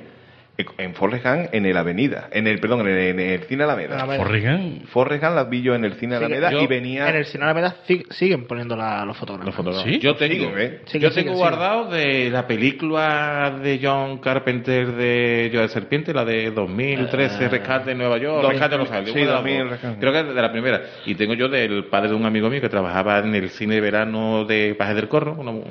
[0.78, 3.94] en Forrest Gump en el Avenida, en el perdón, en el, en el cine Alameda.
[3.94, 4.24] Alameda.
[4.24, 7.26] Forrest Forrest Gump las vi yo en el cine Alameda yo- y venía En el
[7.26, 9.46] cine Alameda sig- siguen poniendo la- los fotogramas.
[9.46, 9.84] Los fotogramas.
[9.88, 10.00] ¿Sí?
[10.00, 10.80] Yo tengo, Sigue, ¿eh?
[10.86, 11.48] Sigue, yo sigue, tengo sigue.
[11.48, 17.92] guardado de la película de John Carpenter de Yo de Serpiente, la de 2013, Rescate
[17.92, 19.14] en Nueva York, Dos- Rescate en Los Ángeles.
[19.14, 19.66] sí, 2000.
[20.00, 20.80] Creo que es de la primera.
[21.06, 23.80] Y tengo yo del padre de un amigo mío que trabajaba en el cine de
[23.80, 25.62] verano de Pajes del Corro, una- no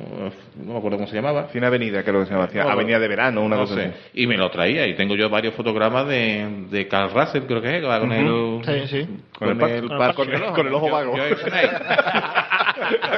[0.74, 1.50] me acuerdo cómo se llamaba.
[1.52, 3.82] Cine Avenida, creo que se llama, hacía No, Avenida de Verano, una no cosa sé.
[3.88, 3.94] así.
[4.14, 4.77] Y me lo traía.
[4.86, 8.62] Y tengo yo varios fotogramas de, de Carl Russell, creo que es, con el...
[8.66, 9.08] Sí, sí.
[9.38, 11.18] Con el par- par- con el- con el ojo vago.
[11.18, 11.36] yo- yo-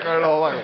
[0.09, 0.61] Con el ojo vago.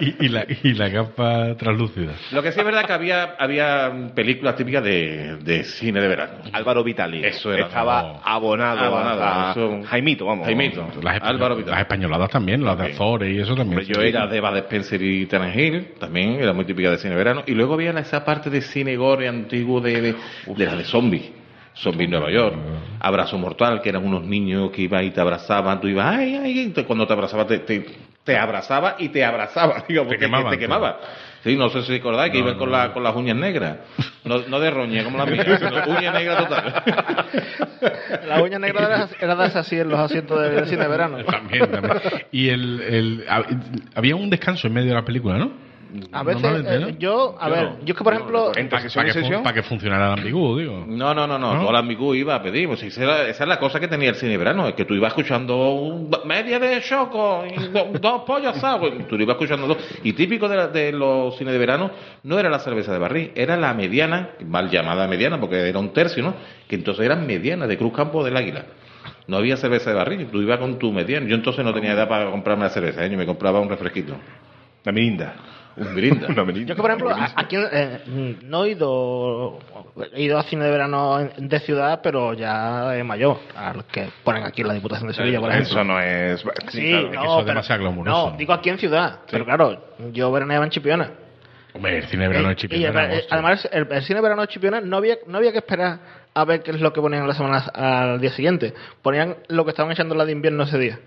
[0.00, 2.12] y, y- y la, y la capa translúcida.
[2.32, 6.32] Lo que sí es verdad que había, había películas típicas de, de cine de verano.
[6.52, 7.24] Álvaro Vitali.
[7.24, 8.20] Eso era, Estaba no.
[8.24, 10.46] abonado, Abonado, a, eso- Jaimito, vamos.
[10.46, 10.86] Jaimito.
[11.02, 11.70] Las, espa- Álvaro Vidal.
[11.72, 12.84] las españoladas también, las de.
[12.92, 13.78] Azores y eso también.
[13.80, 17.10] Hombre, yo era de Bad Spencer y Terence Hill, también era muy típica de cine
[17.12, 17.42] de verano.
[17.46, 20.14] Y luego había esa parte de cine gore antiguo de, de,
[20.46, 21.30] de la de zombies.
[21.76, 22.54] Zombies Nueva York.
[23.00, 25.80] Abrazo Mortal, que eran unos niños que iban y te abrazaban.
[25.80, 27.84] Tú ibas, ay, ay, y te- cuando te abrazaba, te, te,
[28.24, 29.84] te abrazaba y te abrazaba.
[29.88, 30.98] Digo, porque quemaban, te quemaba.
[31.44, 33.76] Sí, no sé si recordáis que iban con, la, con las uñas negras.
[34.24, 36.82] No, no de roña como las mías, sino uña negra total.
[38.26, 41.18] La uña negra era, esas así en los asientos del cine de verano.
[41.24, 42.00] También, también.
[42.32, 45.52] Y el, el- hab- había un descanso en medio de la película, ¿no?
[46.12, 47.76] A veces, eh, yo, a Yo ver, no.
[47.84, 48.52] yo es que por ejemplo,
[49.42, 50.84] Para que, funcionara el ambiguo, digo.
[50.86, 51.54] No, no, no, no.
[51.54, 51.60] ¿No?
[51.60, 52.66] Todo el ambiguo iba a pedir.
[52.68, 54.66] Pues esa, era, esa es la cosa que tenía el cine de verano.
[54.66, 58.90] Es que tú ibas escuchando un- media de choco y do- dos pollos asados.
[59.08, 59.76] Tú lo ibas escuchando dos.
[60.02, 61.90] Y típico de, la- de los cines de verano
[62.24, 65.92] no era la cerveza de barril, era la mediana, mal llamada mediana porque era un
[65.92, 66.34] tercio, ¿no?
[66.68, 68.64] Que entonces eran medianas de Cruz Campo del Águila.
[69.28, 71.26] No había cerveza de barril, tú ibas con tu mediana.
[71.28, 73.10] Yo entonces no tenía edad para comprarme la cerveza, ¿eh?
[73.10, 74.14] yo me compraba un refresquito.
[74.84, 75.34] La Mirinda.
[75.76, 76.26] Un mirinda.
[76.30, 76.68] Una Mirinda.
[76.68, 79.58] yo que por ejemplo, aquí eh, mm, no he ido,
[80.14, 84.44] he ido a cine de verano de ciudad, pero ya de mayor, al que ponen
[84.44, 85.70] aquí en la Diputación de Sevilla, por ejemplo.
[85.70, 86.40] Eso no es.
[86.68, 87.10] Sí, claro.
[87.10, 88.30] que no, eso es pero- demasiado glamuroso.
[88.30, 91.10] No, digo aquí en ciudad, pero claro, yo veraneaba en Chipiona.
[91.72, 94.16] Hombre, el cine de verano de Eh, Chipiona y en el- además, el, el cine
[94.18, 95.98] de verano de Chipiona no había, no había que esperar
[96.32, 98.72] a ver qué es lo que ponían la semana al día siguiente.
[99.02, 101.00] Ponían lo que estaban echando la de invierno ese día.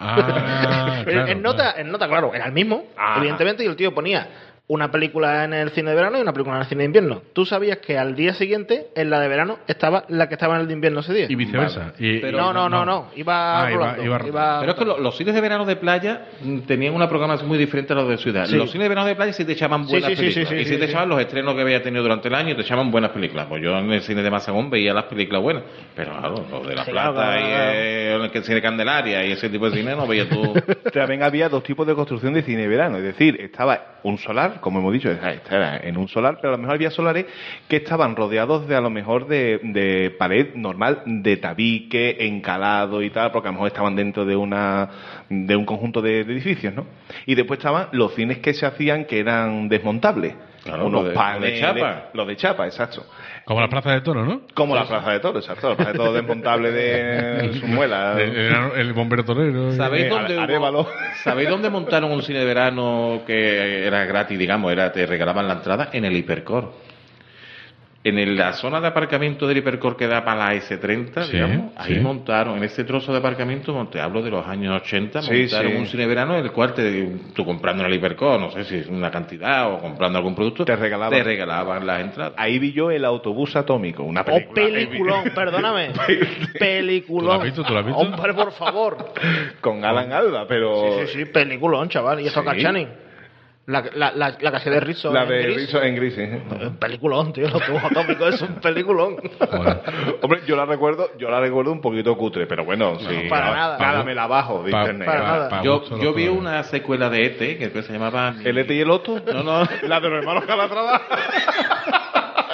[0.00, 1.78] Ah, claro, en, nota, claro.
[1.80, 3.16] en nota, claro, era el mismo, Ah.
[3.18, 4.28] evidentemente, y el tío ponía
[4.68, 7.22] una película en el cine de verano y una película en el cine de invierno.
[7.32, 10.60] Tú sabías que al día siguiente, en la de verano, estaba la que estaba en
[10.60, 11.26] el de invierno ese día.
[11.28, 11.94] Y viceversa.
[11.98, 14.98] Y- Pero- no, no, no, no, iba Ah, rolando, iba- iba- Pero es que lo-
[14.98, 18.18] los cines de verano de playa mm, tenían una programación muy diferente a los de
[18.18, 18.44] ciudad.
[18.46, 18.56] Sí.
[18.56, 20.48] Los cines de verano de playa sí te echaban buenas sí, sí, películas.
[20.50, 20.90] sí, sí, y sí, sí, te sí.
[20.90, 23.46] echaban los estrenos que había tenido durante el año y te echaban buenas películas.
[23.48, 25.62] Pues yo en el cine de Mazagón veía las películas buenas.
[25.96, 27.72] Pero claro, los de La Sí, Plata claro, y claro.
[27.74, 30.52] eh, el cine Candelaria y ese tipo de cine no veías tú.
[30.92, 32.98] También había dos tipos de construcción de cine de verano.
[32.98, 36.58] Es decir, estaba un solar, como hemos dicho, estaba en un solar, pero a lo
[36.58, 37.26] mejor había solares
[37.68, 43.10] que estaban rodeados de a lo mejor de, de pared normal, de tabique, encalado y
[43.10, 44.88] tal, porque a lo mejor estaban dentro de una
[45.28, 46.86] de un conjunto de, de edificios, ¿no?
[47.26, 50.34] Y después estaban los cines que se hacían que eran desmontables.
[50.64, 52.04] Claro, unos lo de- lo chapa.
[52.14, 53.06] Los de chapa, exacto.
[53.44, 54.42] Como la plaza de toro, ¿no?
[54.54, 55.70] Como la plaza de toros, exacto.
[55.70, 58.20] La plaza de toros desmontable de su muela.
[58.20, 59.72] El, el- el bombero torero.
[59.72, 60.88] ¿Sabéis Eh, dónde, hubo-.
[61.22, 64.70] ¿Sabéis dónde montaron un cine de verano que era gratis, digamos?
[64.72, 66.72] era Te regalaban la entrada en el Hipercor.
[68.04, 71.72] En el- la zona de aparcamiento del Hipercor que da para la S30, Sí, digamos,
[71.76, 72.00] ahí sí.
[72.00, 75.78] montaron, en ese trozo de aparcamiento, te hablo de los años 80, Sí, montaron sí.
[75.78, 78.76] un cine verano en el cual te, tú comprando en el Hipercor, no sé si
[78.76, 81.18] es una cantidad o comprando algún producto, Te regalaban.
[81.18, 82.34] te regalaban las entradas.
[82.36, 84.54] Ahí vi yo el autobús atómico, una Oh, película.
[84.54, 85.88] peliculón, perdóname.
[86.58, 87.20] Peliculón.
[87.24, 87.64] ¿Tú lo has visto?
[87.64, 88.00] ¿Tú lo has visto?
[88.00, 88.96] Hombre, por favor.
[89.60, 91.00] Con Alan Alba, pero.
[91.00, 92.20] Sí, sí, sí, peliculón, chaval.
[92.20, 92.46] Y eso Sí.
[93.68, 95.12] La, la, la, la casilla de Rizzo.
[95.12, 95.56] La en de gris.
[95.56, 96.22] Rizzo en gris, sí.
[96.22, 97.46] Eh, Peliculón, tío.
[97.48, 99.16] El autobús atómico es un peliculón.
[99.38, 99.80] Bueno,
[100.22, 103.26] Hombre, yo la recuerdo, yo la recuerdo un poquito cutre, pero bueno, sí.
[103.28, 103.78] para nada.
[103.78, 105.06] Nada, me la bajo de Pa- internet.
[105.06, 105.28] para Va.
[105.28, 105.48] nada.
[105.50, 108.34] pa Yo, yo los vi una secuela de ET que que se llamaba...
[108.42, 109.20] ¿El ET y el Otto?
[109.34, 109.68] No, no.
[109.86, 111.02] La de los hermanos Calatrava.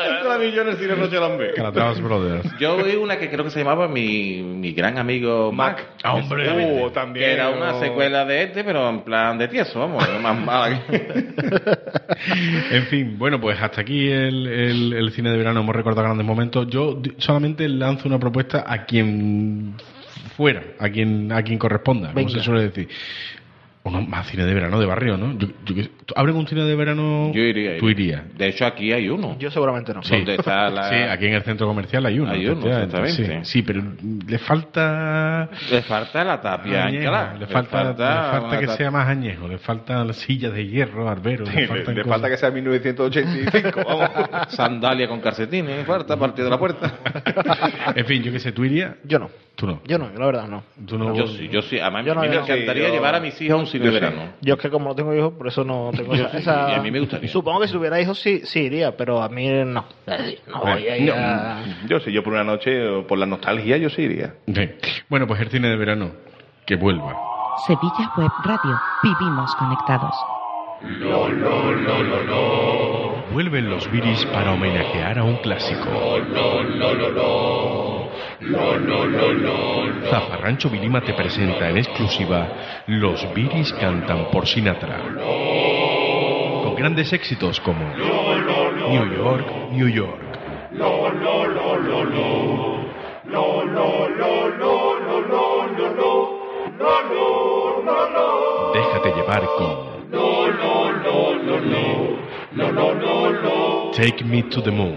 [0.05, 1.55] El cine Roche Lambert.
[1.57, 2.59] Calatravas Brothers.
[2.59, 5.85] Yo vi una que creo que se llamaba Mi, mi gran amigo Mac.
[6.03, 6.85] Ah, hombre.
[6.85, 7.27] Uh, también.
[7.27, 7.81] Que era una oh.
[7.81, 11.25] secuela de este, pero en plan de tieso, vamos, más mala que...
[12.77, 15.61] En fin, bueno, pues hasta aquí el, el- el cine de verano.
[15.61, 16.67] Hemos recordado grandes momentos.
[16.69, 19.75] Yo solamente lanzo una propuesta a quien
[20.37, 22.31] fuera, a quien, a quien corresponda, como Venga.
[22.39, 22.89] se suele decir.
[23.87, 25.37] Uno más cine de verano de barrio, ¿no?
[25.39, 27.31] Yo, yo que- ¿tú ¿Abren un cine de verano?
[27.35, 27.77] Yo iría.
[27.79, 28.23] Tú irías.
[28.37, 29.37] De hecho, aquí hay uno.
[29.39, 30.03] Yo seguramente no.
[30.03, 30.17] Sí.
[30.17, 30.89] Donde está la...
[30.89, 32.31] Sí, aquí en el centro comercial hay uno.
[32.31, 33.45] Hay uno, exactamente.
[33.45, 33.83] Sí, sí, pero
[34.27, 37.35] le falta Le falta la tapia Ancalá.
[37.39, 41.07] le falta, le falta una que tap- sea más añejo, le faltan sillas de hierro,
[41.09, 44.11] arbero, Sí, le le, le falta que sea 1985, vamos.
[44.49, 46.95] Sandalia con calcetines, falta partido de la puerta.
[47.95, 48.95] En fin, yo qué sé, ¿tú irías?
[49.05, 49.29] Yo no.
[49.57, 49.81] Tú no.
[49.87, 50.65] Yo no, la verdad no.
[50.85, 51.15] Tú no.
[51.15, 51.79] Yo sí, yo sí.
[51.79, 53.55] A mí, Yo no, a mí yo me encantaría Sí, yo- llevar a mis hijas
[53.55, 54.05] a un cine yo de sí.
[54.05, 54.33] verano.
[54.41, 56.71] Yo es que como no tengo hijos, por eso no tengo Yo esa, sí, esa-
[56.73, 57.29] y a mí me gustaría.
[57.31, 59.85] Supongo que si tuviera hijos sí, sí iría, pero a mí no.
[60.49, 61.63] No voy a ir a...
[61.89, 64.35] Yo sí, yo por una noche, o por la nostalgia, yo sí iría.
[64.53, 64.71] Sí.
[65.09, 66.11] Bueno, pues el cine de verano,
[66.67, 67.15] que vuelva.
[67.67, 68.81] Sevilla Web Radio.
[69.05, 70.15] Vivimos conectados.
[73.33, 75.89] Vuelven los Viris para homenajear a un clásico.
[80.11, 82.49] Zafarrancho Vilima te presenta en exclusiva
[82.87, 85.01] Los Viris cantan por Sinatra.
[86.63, 87.85] Con grandes éxitos como
[88.89, 90.21] New York, New York.
[98.75, 99.94] Déjate llevar con
[103.93, 104.97] Take Me to the Moon.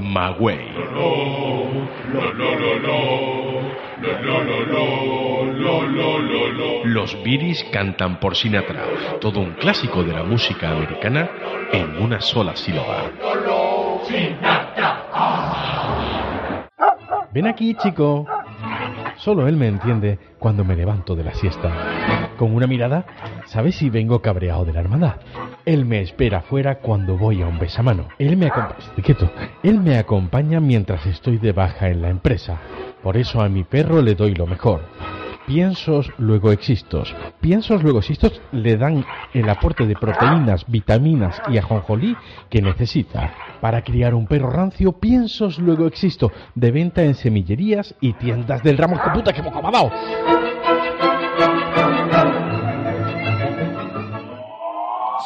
[0.00, 0.58] My Way.
[6.84, 8.84] Los Viris cantan por Sinatra,
[9.20, 11.28] todo un clásico de la música americana
[11.72, 13.10] en una sola sílaba.
[17.32, 18.26] Ven aquí, chico.
[19.16, 21.95] Solo él me entiende cuando me levanto de la siesta.
[22.36, 23.06] Con una mirada,
[23.46, 25.16] sabe si vengo cabreado de la hermandad.
[25.64, 28.08] Él me espera afuera cuando voy a un besamano.
[28.18, 28.76] Él me acompaña.
[29.02, 29.30] quieto.
[29.62, 32.58] Él me acompaña mientras estoy de baja en la empresa.
[33.02, 34.82] Por eso a mi perro le doy lo mejor.
[35.46, 37.14] Piensos, luego existos.
[37.40, 42.16] Piensos, luego existos le dan el aporte de proteínas, vitaminas y ajonjolí
[42.50, 43.32] que necesita.
[43.60, 46.32] Para criar un perro rancio, piensos, luego existo.
[46.54, 49.00] De venta en semillerías y tiendas del ramo.
[49.02, 50.45] ¡Qué puta que me ha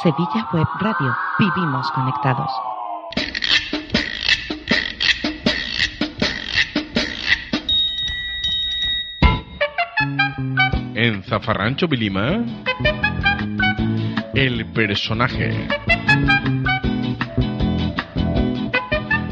[0.02, 1.14] Sevilla Web Radio.
[1.38, 2.50] Vivimos conectados.
[10.94, 12.42] En Zafarrancho Vilima,
[14.34, 15.68] el personaje.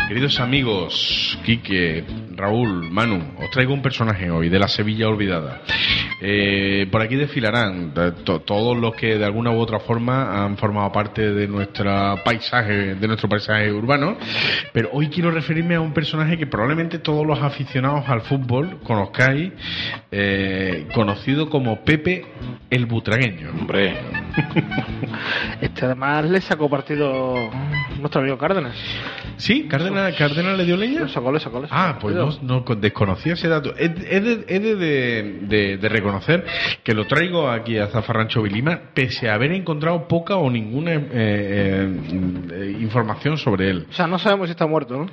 [0.08, 2.04] Queridos amigos, Quique,
[2.36, 5.62] Raúl, Manu, os traigo un personaje hoy de la Sevilla olvidada.
[6.20, 10.56] Eh, por aquí desfilarán de- to- todos los que de alguna u otra forma han
[10.56, 14.16] formado parte de nuestra paisaje, de nuestro paisaje urbano.
[14.72, 19.52] Pero hoy quiero referirme a un personaje que probablemente todos los aficionados al fútbol conozcáis,
[20.10, 22.24] eh, conocido como Pepe
[22.70, 23.50] el Butragueño.
[23.50, 23.94] Hombre,
[25.60, 27.50] Este además le sacó partido
[28.00, 28.74] nuestro amigo Cárdenas.
[29.36, 29.66] ¿Sí?
[29.68, 31.02] ¿Cárdenas, Cárdenas le dio leña?
[31.02, 33.72] Le sacó, le sacó, le sacó Ah, pues no, no con- desconocía ese dato.
[33.72, 36.44] De- de- de- de reconocer
[36.82, 41.00] que lo traigo aquí a Zafarrancho Vilima, pese a haber encontrado poca o ninguna eh,
[41.12, 43.86] eh, información sobre él.
[43.90, 45.06] O sea, no sabemos si está muerto, ¿no?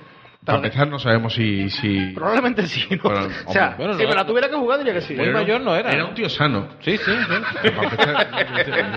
[0.45, 1.71] Para empezar, no sabemos si.
[1.71, 2.11] si...
[2.13, 3.01] Probablemente sí, ¿no?
[3.09, 5.15] Bueno, o sea, bueno, si no- me la tuviera que jugar, diría que sí.
[5.15, 5.91] Muy mayor no era.
[5.91, 6.67] Era un tío sano.
[6.81, 7.67] Sí, sí, sí.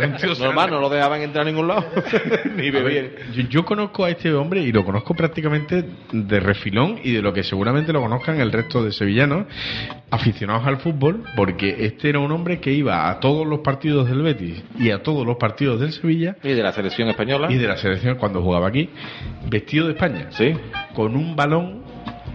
[0.03, 0.39] Empezar.
[0.41, 1.87] Normal, no lo dejaban entrar a ningún lado.
[2.55, 2.85] Ni beber.
[2.85, 7.23] ver, yo, yo conozco a este hombre y lo conozco prácticamente de refilón y de
[7.23, 9.47] lo que seguramente lo conozcan el resto de sevillanos
[10.11, 14.23] aficionados al fútbol, porque este era un hombre que iba a todos los partidos del
[14.23, 17.49] Betis y a todos los partidos del Sevilla Y de la selección española.
[17.51, 18.89] y de la selección cuando jugaba aquí,
[19.49, 20.53] vestido de España, Sí.
[20.95, 21.83] con un balón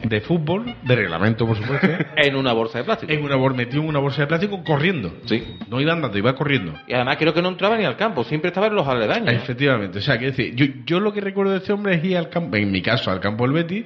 [0.03, 3.11] de fútbol, de reglamento por supuesto, En una bolsa de plástico.
[3.13, 5.13] en una bol- metido en una bolsa de plástico corriendo.
[5.25, 5.41] Sí.
[5.69, 6.73] No iba andando, iba corriendo.
[6.87, 9.33] Y además creo que no entraba ni al campo, siempre estaba en los aledaños.
[9.33, 12.17] Efectivamente, o sea, que decir, yo, yo lo que recuerdo de este hombre es ir
[12.17, 13.85] al campo, en mi caso, al campo del Betis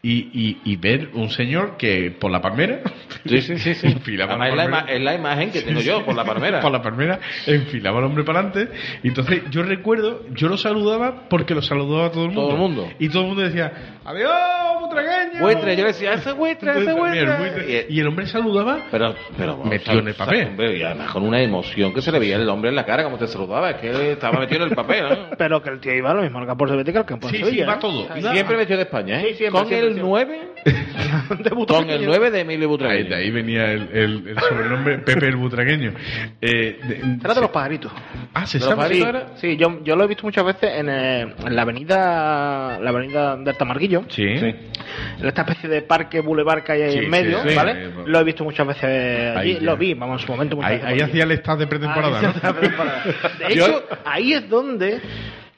[0.00, 2.80] y, y, y ver un señor que por la palmera
[3.26, 3.74] Sí, sí, sí.
[3.74, 3.86] sí.
[3.92, 4.86] enfilaba Además, es, la la palmera.
[4.86, 6.60] ima- es la imagen que tengo yo por la palmera.
[6.62, 8.68] por la palmera, enfilaba al hombre para adelante.
[9.02, 12.42] Y entonces yo recuerdo, yo lo saludaba porque lo saludaba a todo el mundo.
[12.42, 12.88] Todo el mundo.
[12.98, 13.72] Y todo el mundo decía,
[14.04, 14.30] adiós,
[14.80, 15.40] butragueño.
[15.40, 17.86] Buitre, yo le decía, ese buitre, ese buitre.
[17.90, 20.38] Y el hombre saludaba Pero, pero bueno, Metido sal- en el papel.
[20.38, 22.84] sal- hombre, y además con una emoción que se le veía el hombre en la
[22.84, 25.04] cara como te saludaba, es que estaba metido en el papel.
[25.08, 25.16] ¿no?
[25.38, 27.32] Pero que el tío iba a lo mismo al campo de que al campo de
[27.32, 27.64] Sí, sí, Sevilla.
[27.64, 27.78] iba ¿eh?
[27.80, 28.32] todo.
[28.32, 29.26] Siempre metido de España, ¿eh?
[29.30, 30.38] Sí, siempre, con siempre, el siempre.
[30.64, 32.08] 9, debutó con el pequeño.
[32.08, 33.08] 9 de Emilio Ahí, Butragueño.
[33.08, 35.92] de ahí venía el, el- el sobrenombre Pepe el Butragueño.
[36.40, 37.92] Eh, de- Era de los pajaritos.
[38.34, 38.94] Ah, se ¿De los sabe.
[39.36, 42.90] Sí, sí yo, yo lo he visto muchas veces en, eh, en la avenida la
[42.90, 44.22] avenida del Tamarguillo, Sí.
[44.24, 44.56] en
[45.22, 47.54] esta especie de parque boulevard que hay ahí Sí, en medio, sí, sí.
[47.54, 47.86] ¿vale?
[47.86, 50.70] Sí, Lo he visto muchas veces allí, Ahí lo vi, vamos, en su momento muchas
[50.72, 52.32] Ahí, veces ahí hacía el estado de pretemporada, Ahí ¿no?
[52.42, 53.04] la pretemporada.
[53.38, 55.00] De hecho, ahí es donde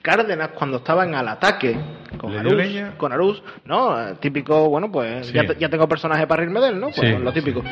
[0.02, 1.76] Cárdenas, cuando estaban al ataque
[2.16, 2.50] con ¿Le dio
[2.86, 4.00] Arús, con Arús, ¿no?
[4.00, 5.34] Eh, Típico, bueno, pues Sí.
[5.34, 6.86] ya, te- ya tengo personaje para reírme de él, ¿no?
[6.88, 7.62] Pues Sí, lo típico.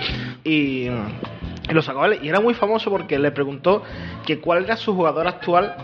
[0.44, 2.18] Y, y lo sacó él.
[2.22, 3.82] Y era muy famoso porque le preguntó
[4.26, 5.74] que cuál era su jugador actual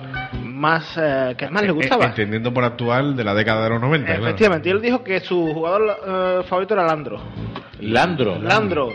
[0.42, 2.04] más eh, que más le gustaba.
[2.04, 4.06] Eh, Entendiendo por actual de la década de los 90.
[4.06, 4.24] claro.
[4.24, 7.20] Efectivamente, y él dijo que su jugador eh, favorito era Landro.
[7.80, 8.38] Landro.
[8.38, 8.90] Landro.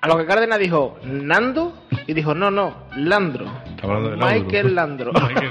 [0.00, 1.74] A lo que Cárdenas dijo, ¿Nando?
[2.06, 3.46] Y dijo, no, no, Landro.
[3.66, 5.12] Está hablando de Michael Landro.
[5.22, 5.50] Michael,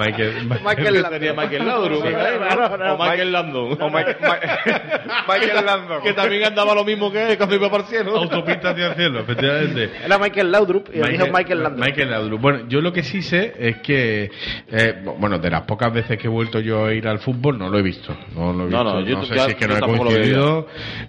[0.06, 1.04] Michael, Michael.
[1.10, 3.78] Sería Michael Laudrup, Sí, claro, no, o Michael Landon.
[3.82, 6.02] O Michael Landon.
[6.02, 8.16] que también andaba lo mismo que él cuando iba para el cielo.
[8.16, 9.90] Autopista hacia el cielo, efectivamente.
[10.04, 11.84] Era Michael Laudrup y él dijo Michael Landro.
[11.84, 12.40] Michael Laudrup.
[12.40, 14.30] Bueno, yo lo que sí sé es que,
[14.70, 17.68] eh, bueno, de las pocas veces que he vuelto yo a ir al fútbol, no
[17.68, 18.16] lo he visto.
[18.34, 18.84] No lo he No, visto.
[18.84, 20.66] no, yo sé ya- si es que no he coincidido,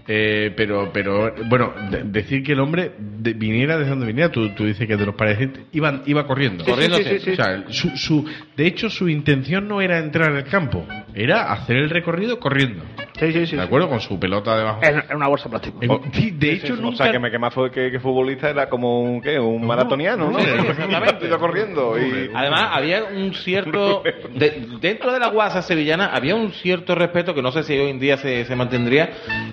[0.08, 4.49] eh, pero, pero, bueno, de- decir que el hombre de- viniera desde donde viniera, tú,
[4.56, 6.63] tú dices que de los parecidos, iba, iba corriendo.
[6.63, 7.36] Sí, Corriendo sí, sí, siempre.
[7.36, 7.41] sí.
[7.41, 8.25] O sea, su, su,
[8.56, 12.84] de hecho, su intención no era entrar al campo, era hacer el recorrido corriendo.
[13.21, 13.55] Sí, sí, sí.
[13.55, 13.88] ¿De acuerdo?
[13.88, 14.79] Con su pelota debajo.
[14.81, 15.47] En, en una bolsa.
[15.79, 17.03] En- sí, de hecho, O nunca.
[17.03, 19.39] sea, que me quemazo de que, que futbolista era como un, ¿qué?
[19.39, 20.39] un maratoniano, ¿no?
[20.39, 21.27] Sí, exactamente.
[21.27, 22.31] Iba corriendo y...
[22.34, 24.01] Además, había un cierto.
[24.34, 27.91] de- dentro de la guasa sevillana había un cierto respeto que no sé si hoy
[27.91, 29.10] en día se, se mantendría,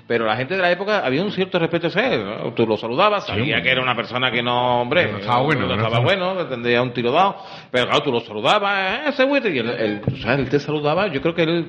[0.07, 2.25] pero la gente de la época había un cierto respeto él.
[2.25, 2.53] ¿no?
[2.53, 5.67] Tú lo saludabas, sabía que era una persona que no, hombre, Que no estaba bueno,
[5.67, 7.35] no estaba bueno, que tendría un tiro dado,
[7.71, 10.59] pero claro, tú lo saludabas, "Eh, ese buitre, y él, él, o sea, él te
[10.59, 11.65] saludaba, yo creo que él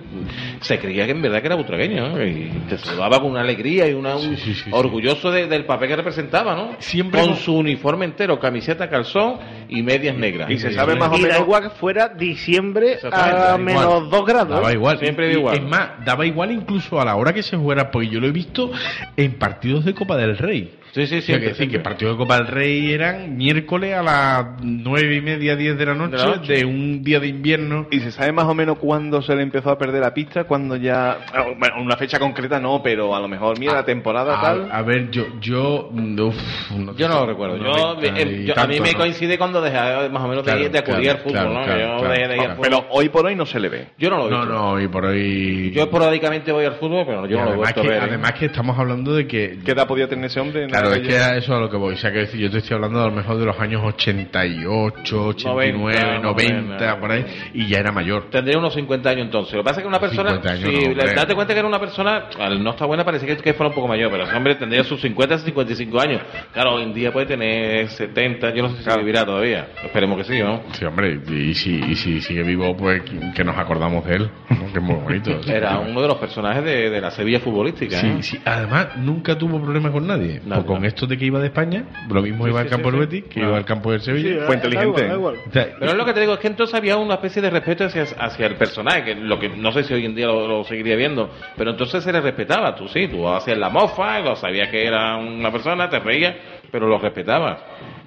[0.61, 2.23] se creía que en verdad que era butragueño, ¿no?
[2.25, 4.71] y te saludaba con una alegría y una, un- Sí, sí, sí, sí.
[4.73, 6.77] orgulloso de- del papel que representaba, ¿no?
[6.79, 9.37] Siempre con su uniforme entero, camiseta, calzón
[9.69, 10.51] y medias negras.
[10.51, 11.43] Y se sabe más o y da menos...
[11.43, 14.11] igual que fuera diciembre a menos igual.
[14.11, 14.51] 2 grados.
[14.57, 14.99] Daba igual.
[14.99, 15.57] Siempre Y- da igual.
[15.57, 18.33] Es más, daba igual incluso a la hora que se jugara, porque yo lo he
[18.33, 18.71] visto
[19.17, 20.75] en partidos de Copa del Rey.
[20.93, 24.47] Sí, sí, siempre, que, decir, que partidos de Copa del Rey eran miércoles a las
[24.63, 26.65] nueve y media, diez de la noche, De de, la noche.
[26.65, 27.87] un día de invierno.
[27.91, 30.45] ¿Y se sabe más o menos cuándo se le empezó a perder la pista?
[30.45, 31.19] Cuando ya...
[31.33, 34.69] ah, Bueno, una fecha concreta no, pero a lo mejor, mira, la temporada a, tal...
[34.73, 37.57] a ver, yo, yo, uf, no Yo no lo recuerdo.
[37.57, 38.99] Yo, 90 eh, yo- a mí tanto, me ¿no?
[38.99, 41.63] coincide cuando dejé más o menos de, Claro, de acudir claro, al fútbol, claro, ¿no?
[41.65, 42.63] claro, yo, claro, de- de ir al fútbol.
[42.69, 43.87] Pero hoy por hoy no se le ve.
[43.97, 45.71] yo no lo he No, no, y por hoy.
[45.73, 47.93] Yo esporádicamente voy al fútbol, pero yo Y no lo ver.
[47.93, 47.99] ¿eh?
[48.03, 50.65] además que estamos hablando de que ¿Qué edad podía tener ese hombre?
[50.65, 51.95] en Claro, es que a eso es a lo que voy.
[51.95, 55.27] O sea, que decir, yo te estoy hablando a lo mejor de los años 88,
[55.27, 58.31] 89, 90, 90, por ahí, y ya era mayor.
[58.31, 59.55] Tendría unos 50 años entonces.
[59.55, 61.59] Lo que pasa es que una persona, 50 años, si no, le date cuenta que
[61.59, 64.25] era una persona, al no estar buena parece que, que fuera un poco mayor, pero
[64.25, 66.23] ese hombre tendría sus 50, 55 años.
[66.53, 69.69] Claro, hoy en día puede tener 70, yo no sé si vivirá todavía.
[69.83, 70.63] Esperemos que sí, ¿no?
[70.73, 73.03] Sí, hombre, y si, y si sigue vivo, pues
[73.35, 74.73] que nos acordamos de él, ¿no?
[74.73, 75.31] que es muy bonito.
[75.47, 77.99] Era uno de los personajes de, de la Sevilla futbolística.
[77.99, 78.01] ¿eh?
[78.01, 80.41] Sí, sí, además nunca tuvo problemas con nadie.
[80.45, 80.63] Nada.
[80.71, 83.17] Con esto de que iba de España, lo mismo iba al campo sí, del sí.
[83.17, 84.29] Betis que iba al campo del Sevilla.
[84.29, 85.01] Sí, Fue da inteligente.
[85.01, 85.35] igual, da igual.
[85.49, 87.51] O sea, Pero es lo que te digo, es que entonces había una especie de
[87.51, 90.47] respeto hacia, hacia el personaje, que lo que no sé si hoy en día lo,
[90.47, 94.37] lo seguiría viendo, pero entonces se le respetaba, tú sí, tú hacías la mofa, lo
[94.37, 96.37] sabías que era una persona, te reías,
[96.71, 97.59] pero lo respetabas.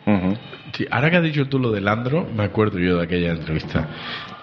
[0.05, 0.33] Ujú.
[0.73, 3.87] Sí, ahora que has dicho tú lo de Landro, me acuerdo yo de aquella entrevista.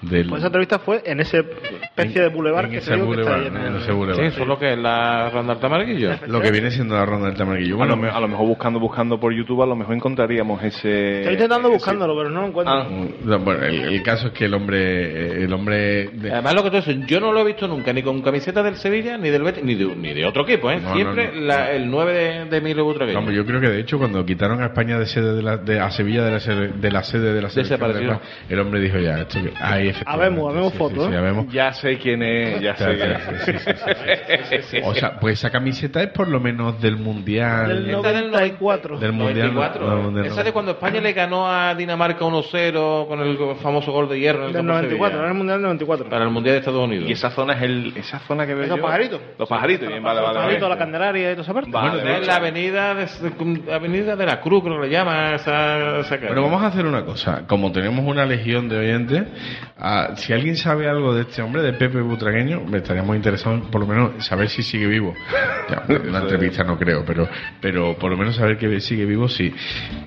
[0.02, 0.28] Del...
[0.30, 1.44] Pues esa entrevista fue en ese
[1.82, 3.92] especie de bulevar en que ese te digo que está bulevar, en de- ese Sí,
[3.92, 4.24] bulevar.
[4.24, 6.10] eso es lo que es la ronda del Tamarguillo.
[6.26, 7.82] Lo que viene siendo la ronda del Tamarguillo.
[7.82, 11.18] a, lo, Bueno, a lo mejor buscando buscando por YouTube, a lo mejor encontraríamos ese.
[11.18, 12.74] Estoy intentando ese- buscándolo, pero no lo encuentro.
[12.74, 12.86] Ah.
[13.24, 16.70] no, bueno, el, el caso es que el hombre, el hombre de- Además, lo que
[16.70, 19.42] tú dices, yo no lo he visto nunca, ni con camiseta del Sevilla, ni del
[19.42, 20.80] Betis, ni de, ni de otro equipo, ¿eh?
[20.80, 21.46] No, Siempre no, no.
[21.46, 23.30] la- el 9 de, de Emilio Butragueño.
[23.32, 25.90] Yo creo que de hecho cuando quitaron a España de sede de la, de, a
[25.90, 29.40] Sevilla de la sede de la sede de la selección el hombre dijo ya esto
[29.40, 31.18] que efectivamente Habemos, habemos sí, fotos, sí, sí, ¿eh?
[31.18, 31.52] habemos.
[31.52, 33.12] Ya sé quién es, ya sé quién
[34.72, 34.84] es.
[34.84, 38.98] O sea, pues esa camiseta es por lo menos del mundial Del Esta del 94.
[38.98, 40.02] del mundial, 94.
[40.02, 44.08] no, del Esa de cuando España le ganó a Dinamarca 1-0 con el famoso gol
[44.08, 45.18] de hierro en el Del campo de 94, Sevilla.
[45.20, 46.08] era el Mundial del 94.
[46.10, 47.08] Para el Mundial de Estados Unidos.
[47.08, 48.82] Y esa zona es el, esa zona que veo Los yo.
[48.82, 49.20] pajaritos.
[49.38, 50.34] Los pajaritos, bien, vale, vale.
[50.34, 50.74] Pajarito, vale.
[50.74, 51.70] la Candelaria y toda esa parte.
[51.70, 56.00] Vale, Bueno, es la avenida de, avenida de la Cruz, creo que le llama esa,
[56.14, 56.32] esa calle.
[56.32, 57.46] Bueno, vamos a hacer una cosa.
[57.46, 59.24] Como tenemos una legión de oyentes,
[59.78, 63.54] ah, si alguien sabe algo de este hombre, de Pepe Butragueño, me estaría muy interesado
[63.54, 65.14] en, por lo menos saber si sigue vivo.
[65.68, 67.28] Ya, una entrevista no creo, pero,
[67.60, 69.52] pero por lo menos saber que sigue vivo, sí.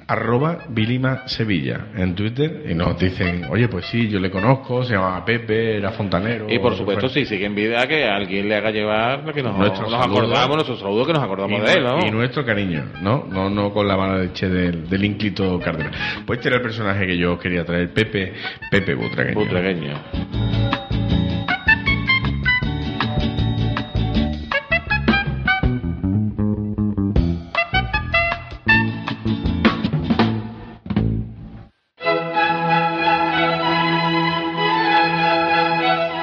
[0.08, 4.94] Arroba Vilima Sevilla en Twitter y nos dicen, oye, pues sí, yo le conozco, se
[4.94, 6.48] llama Pepe, era fontanero.
[6.50, 9.84] Y por supuesto, si sigue en vida, que alguien le haga llevar que nos, Nuestro
[9.84, 10.20] nos saludo.
[10.20, 12.06] acordamos, nuestro saludo, que nos y, acordamos de él, ¿no?
[12.06, 13.26] y nuestro cariño, ¿no?
[13.30, 15.93] No, no con la mala leche del, del ínclito cardenal.
[16.26, 18.34] Pues este era el personaje que yo quería traer, Pepe,
[18.72, 19.40] Pepe Butragueño.
[19.40, 19.94] Butragueño.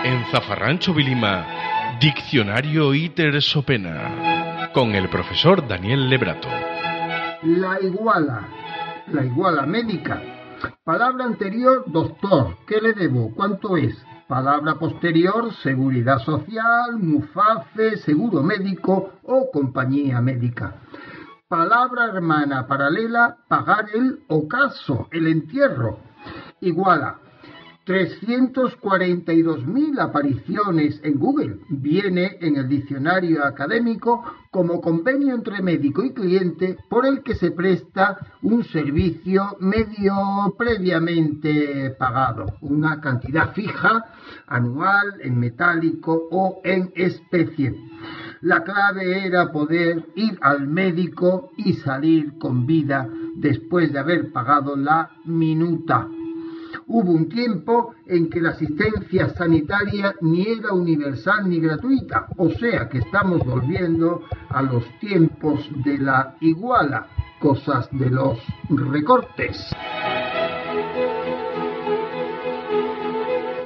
[0.05, 1.47] En Zafarrancho Vilima,
[2.01, 6.49] Diccionario Iter Sopena, con el profesor Daniel Lebrato.
[7.43, 8.60] La iguala.
[9.13, 10.23] La iguala médica.
[10.85, 12.57] Palabra anterior, doctor.
[12.65, 13.35] ¿Qué le debo?
[13.35, 13.97] ¿Cuánto es?
[14.29, 20.75] Palabra posterior, seguridad social, mufafe, seguro médico o compañía médica.
[21.49, 25.99] Palabra hermana paralela, pagar el ocaso, el entierro.
[26.61, 27.19] Iguala.
[27.87, 31.59] 342.000 apariciones en Google.
[31.69, 37.51] Viene en el diccionario académico como convenio entre médico y cliente por el que se
[37.53, 40.15] presta un servicio medio
[40.59, 44.05] previamente pagado, una cantidad fija,
[44.47, 47.75] anual, en metálico o en especie.
[48.43, 54.77] La clave era poder ir al médico y salir con vida después de haber pagado
[54.77, 56.09] la minuta.
[56.93, 62.89] Hubo un tiempo en que la asistencia sanitaria ni era universal ni gratuita, o sea
[62.89, 67.07] que estamos volviendo a los tiempos de la iguala,
[67.39, 69.57] cosas de los recortes.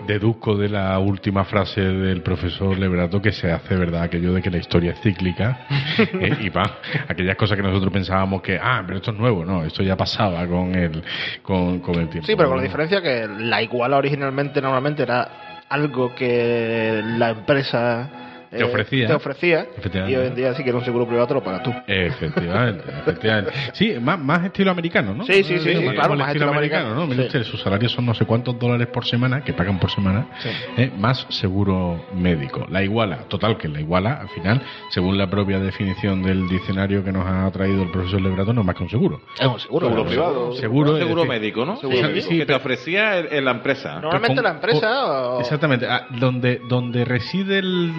[0.06, 4.50] Deduzco de la última frase del profesor Lebrato que se hace verdad aquello de que
[4.50, 5.66] la historia es cíclica
[5.98, 6.36] ¿eh?
[6.40, 9.82] y va aquellas cosas que nosotros pensábamos que ah pero esto es nuevo no esto
[9.82, 11.02] ya pasaba con el
[11.42, 15.62] con, con el tiempo Sí, pero con la diferencia que la iguala originalmente normalmente era
[15.68, 19.06] algo que la empresa Te ofrecía.
[19.08, 20.12] te ofrecía Efectivamente.
[20.12, 21.72] y hoy en día si quieres un seguro privado te lo pagas tú.
[21.86, 23.52] Efectivamente, efectivamente.
[23.72, 25.24] Sí, más, más estilo americano, ¿no?
[25.24, 27.06] Sí, sí, sí, sí, más claro, estilo estilo americano, americano.
[27.06, 27.14] ¿no?
[27.14, 27.20] Sí.
[27.20, 30.48] usted, sus salarios son no sé cuántos dólares por semana, que pagan por semana, Sí.
[30.76, 30.90] ¿eh?
[30.98, 32.66] más seguro médico.
[32.70, 37.12] La iguala, total, que la iguala, al final, según la propia definición del diccionario que
[37.12, 39.20] nos ha traído el profesor Lebrato, no es más que un seguro.
[39.38, 39.86] Es un seguro.
[39.88, 40.52] Seguro privado.
[40.54, 41.76] Seguro, Un seguro médico, ¿no?
[41.76, 42.28] Seguro Sí, médico.
[42.30, 44.00] que te ofrecía el- en la empresa.
[44.00, 45.86] Normalmente con- la empresa o- Exactamente.
[45.88, 47.92] ah, donde, donde reside el,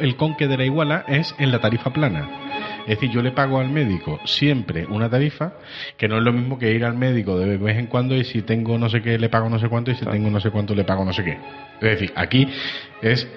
[0.00, 2.28] el conque de la iguala es en la tarifa plana.
[2.82, 5.52] Es decir, yo le pago al médico siempre una tarifa,
[5.96, 8.42] que no es lo mismo que ir al médico de vez en cuando y si
[8.42, 10.74] tengo no sé qué le pago no sé cuánto y si tengo no sé cuánto
[10.74, 11.38] le pago no sé qué.
[11.80, 12.48] Es decir, aquí
[13.02, 13.28] es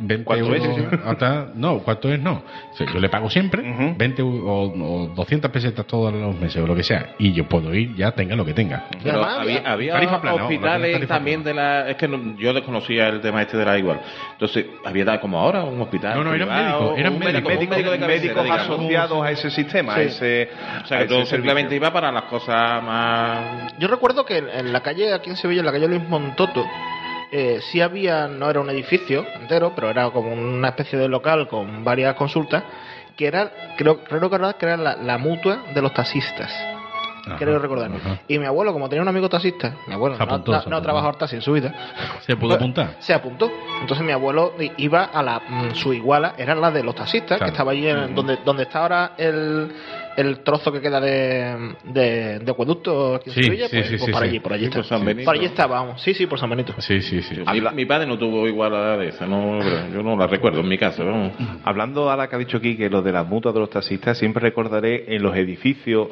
[0.00, 0.64] 20 ¿Cuánto es?
[0.64, 2.20] euros hasta- no, ¿cuánto es?
[2.20, 2.42] No.
[2.72, 3.94] O sea, yo le pago siempre Ujú.
[3.96, 7.74] 20 o, o 200 pesetas todos los meses o lo que sea y yo puedo
[7.74, 8.86] ir ya tenga lo que tenga.
[9.02, 11.88] Pero había, había tarifa plana, hospitales tarifa también de la...
[11.88, 14.00] Es que no- yo desconocía el tema este de la igual.
[14.32, 17.52] Entonces, había tal como ahora un hospital No, no, eran privado, médicos, eran un médicos.
[17.52, 18.62] un médico de médicos digamos.
[18.64, 20.00] asociados a ese sistema, Sí.
[20.00, 20.48] a ese,
[20.82, 23.72] O sea, que ese simplemente iba para las cosas más...
[23.78, 26.64] Yo recuerdo que en, en la calle, aquí en Sevilla, en la calle Luis Montoto,
[27.30, 31.48] eh, sí había, no era un edificio entero, pero era como una especie de local
[31.48, 32.64] con varias consultas,
[33.16, 36.77] que era, creo, creo que era la mutua de los taxistas.
[37.36, 37.90] Creo recordar.
[37.92, 38.20] ajá.
[38.28, 40.58] Y mi abuelo, como tenía un amigo taxista, mi abuelo Se no, apuntó, no, no
[40.58, 40.82] ha apuntó.
[40.82, 41.74] trabajado en taxi en su vida,
[42.20, 42.96] ¿Se pudo apuntar?
[42.98, 43.50] se apuntó.
[43.80, 47.38] Entonces mi abuelo i- iba a la mm, su iguala, era la de los taxistas,
[47.38, 47.44] Claro.
[47.44, 49.68] que estaba allí en, donde, donde está ahora el,
[50.16, 53.96] el trozo que queda de, de, de acueducto aquí en Sí, Sevilla, sí, pues, sí,
[53.96, 54.28] pues sí, por sí.
[54.28, 54.78] allí, por allí Sí, está.
[54.80, 55.24] por San Benito.
[55.26, 56.74] Por allí estábamos, sí, sí, por San Benito.
[56.78, 57.36] Sí, sí, sí.
[57.52, 59.58] Mi, mi padre no tuvo igual de esa, no,
[59.92, 61.32] yo no la recuerdo en mi casa, vamos.
[61.64, 64.40] Hablando ahora que ha dicho aquí que lo de las mutuas de los taxistas, siempre
[64.42, 66.08] recordaré en los edificios.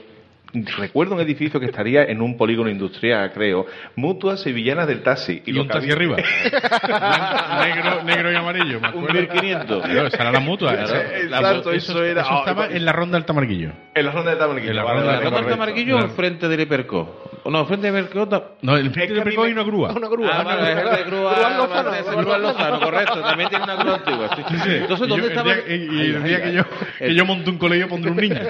[0.78, 3.66] Recuerdo un edificio que estaría en un polígono industrial, creo.
[3.96, 5.42] Mutuas sevillanas del taxi.
[5.44, 6.16] Y lo un taxi arriba.
[6.16, 8.80] Blanco, negro, negro y amarillo.
[8.80, 9.12] me Un acuerdo.
[9.20, 9.82] 1500.
[9.84, 10.74] Claro, esa era la mutua.
[10.74, 13.70] Exacto, eso era- eso estaba en la ronda del Tamarguillo.
[13.94, 14.70] En la zona de Tamarquillo.
[14.70, 15.57] En la ronda vale, de ¿La correcto.
[15.57, 16.11] Marquillo o Claro.
[16.11, 17.30] enfrente del Hiperco?
[17.47, 18.26] O no, del Hiperco.
[18.26, 18.42] no.
[18.62, 19.92] No, el Es que frente a de hay una grúa.
[19.92, 20.30] Una grúa.
[20.32, 23.20] Ah, vale, es el de grúa, Grúa Lozano, Grúa grúa correcto.
[23.20, 24.30] También tiene una grúa antigua.
[24.34, 24.42] sí.
[24.66, 25.55] Entonces, ¿dónde estaba?
[25.68, 26.64] Y, el día que, yo,
[26.99, 28.34] que yo monte un colegio pondré un niño.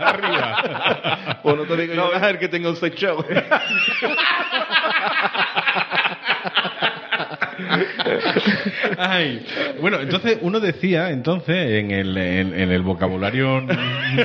[0.00, 1.38] Arriba.
[1.42, 3.24] Pues no te digo yo nada, el que tenga un sex shop.
[8.98, 9.44] Ay.
[9.80, 13.64] Bueno, entonces uno decía, entonces, en el, en, en el vocabulario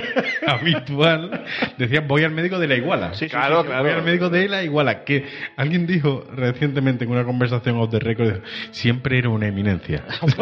[0.48, 1.44] habitual,
[1.78, 3.14] decía voy al médico de la iguala.
[3.14, 3.84] Sí, sí, Claro, sí, claro.
[3.84, 5.04] Voy al médico de la iguala.
[5.04, 5.26] Que
[5.56, 10.04] alguien dijo recientemente en una conversación off the record, siempre era una eminencia.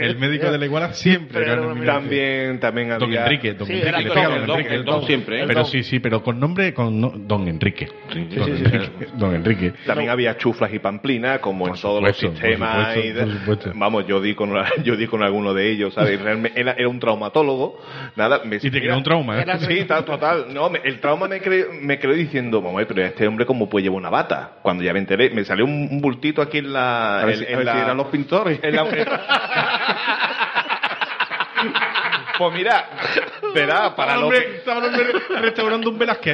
[0.00, 1.92] el médico de la iguala siempre era una eminencia.
[1.94, 3.24] También, también Don había...
[3.24, 5.44] Enrique, don Enrique, pega don, Enrique, el don siempre, ¿eh?
[5.46, 7.88] Pero sí, sí, pero con nombre, con no- don Enrique.
[9.16, 9.72] Don, Enrique.
[9.86, 12.94] También había chuflas y pamplinas, como en todos los supuesto, sistemas.
[12.94, 13.78] supuesto, y de-.
[13.78, 14.52] Vamos, yo di con
[14.84, 16.20] yo di con alguno de ellos, ¿sabes?
[16.22, 17.80] Realmente era, era un traumatólogo.
[18.16, 19.46] Nada, me, Y te quedó un trauma, ¿eh?
[19.60, 20.46] Sí, tal, total.
[20.52, 23.84] No, me- el trauma me, cre- me quedó diciendo, mamá, pero este hombre cómo puede
[23.84, 24.52] llevar una bata.
[24.62, 27.20] Cuando ya me enteré, me salió un, un bultito aquí en la...
[27.20, 28.60] A ver en- si- en a ver la- si eran los pintores.
[28.62, 28.90] en la- en-
[32.38, 32.84] pues mira,
[33.54, 34.32] verá, para los...
[34.32, 35.04] el hombre- estaba el hombre
[35.40, 36.30] restaurando un allí.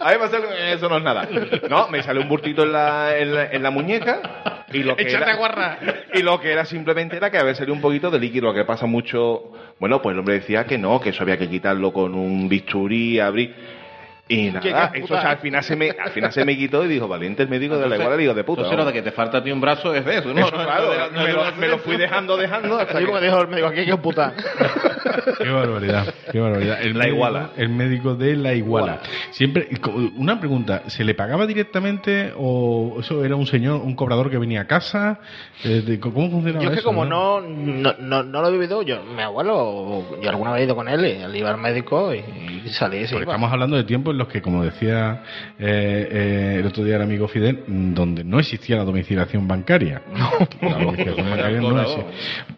[0.00, 1.28] A mí me salió- eso no es nada.
[1.68, 5.04] No, me salió un bultito en la, en la, en la muñeca y lo que
[5.04, 5.78] Échate era, guarra.
[6.12, 8.86] y lo que era simplemente era que había salido un poquito de líquido, que pasa
[8.86, 9.52] mucho.
[9.78, 13.18] Bueno, pues el hombre decía que no, que eso había que quitarlo con un bisturí,
[13.20, 13.54] abrir.
[14.26, 15.18] Y ¿Qué- nada, qué eso puta?
[15.18, 17.48] o sea, al final se me, al final se me quitó y dijo, valiente el
[17.50, 18.62] médico de la igualdad, digo, de puta.
[18.62, 20.40] Entonces, lo de que te falta a ti un brazo es de eso, ¿no?
[20.40, 23.68] Eso, claro, me, lo, me lo fui dejando, dejando hasta que- como dijo el médico,
[23.68, 24.32] aquí hay que putar.
[25.38, 26.80] Qué barbaridad, qué barbaridad.
[26.82, 27.50] El La médico- iguala.
[27.56, 29.00] El médico de la iguala.
[29.30, 29.68] Siempre,
[30.16, 34.62] una pregunta, ¿se le pagaba directamente o eso era un señor, un cobrador que venía
[34.62, 35.20] a casa?
[35.64, 38.82] Eh, ¿Cómo funcionaba Yo es que eso, como no, no, no, no lo he vivido,
[38.82, 42.14] yo, mi abuelo, yo alguna vez he ido con él y él iba al médico
[42.14, 42.18] y,
[42.64, 45.22] y salí Porque estamos hablando de tiempos en los que, como decía
[45.58, 50.02] eh, eh, el otro día el amigo Fidel, donde no existía la domiciliación bancaria.
[50.60, 52.04] la domiciliación bancaria no existía.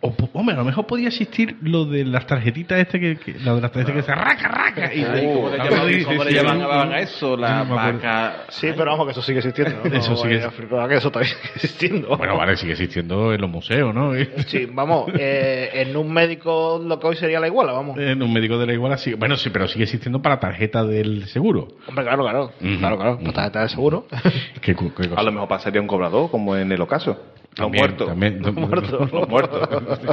[0.00, 3.54] O, hombre, a lo mejor podía existir lo de las tarjetitas este que, que- la
[3.54, 4.94] de las tarjetas que se raca, raca.
[4.94, 7.36] Y, Ay, ¿Cómo le llamaban, sí, cómo sí, llamaban a eso?
[7.36, 8.36] La No vaca...
[8.48, 9.76] Sí, pero vamos, que eso sigue existiendo.
[9.84, 9.96] ¿no?
[9.96, 10.40] Eso No sigue-
[10.88, 12.16] que eso todavía sigue existiendo.
[12.16, 14.12] Bueno, vale, sigue existiendo en los museos, ¿no?
[14.46, 17.98] Sí, vamos, eh, en un médico lo que hoy sería la iguala, vamos.
[17.98, 19.14] En un médico de la iguala sí.
[19.14, 21.68] Bueno, sí, pero sigue existiendo para tarjeta del seguro.
[21.88, 24.06] Hombre, claro, claro, claro, claro, pues tarjeta de seguro.
[24.60, 25.20] ¿Qué, cu- qué cosa?
[25.20, 27.20] A lo mejor pasaría un cobrador, como en el ocaso.
[27.58, 28.08] Los También, muertos.
[28.08, 28.40] también.
[28.54, 29.08] Muerto.
[29.10, 29.68] Los muertos.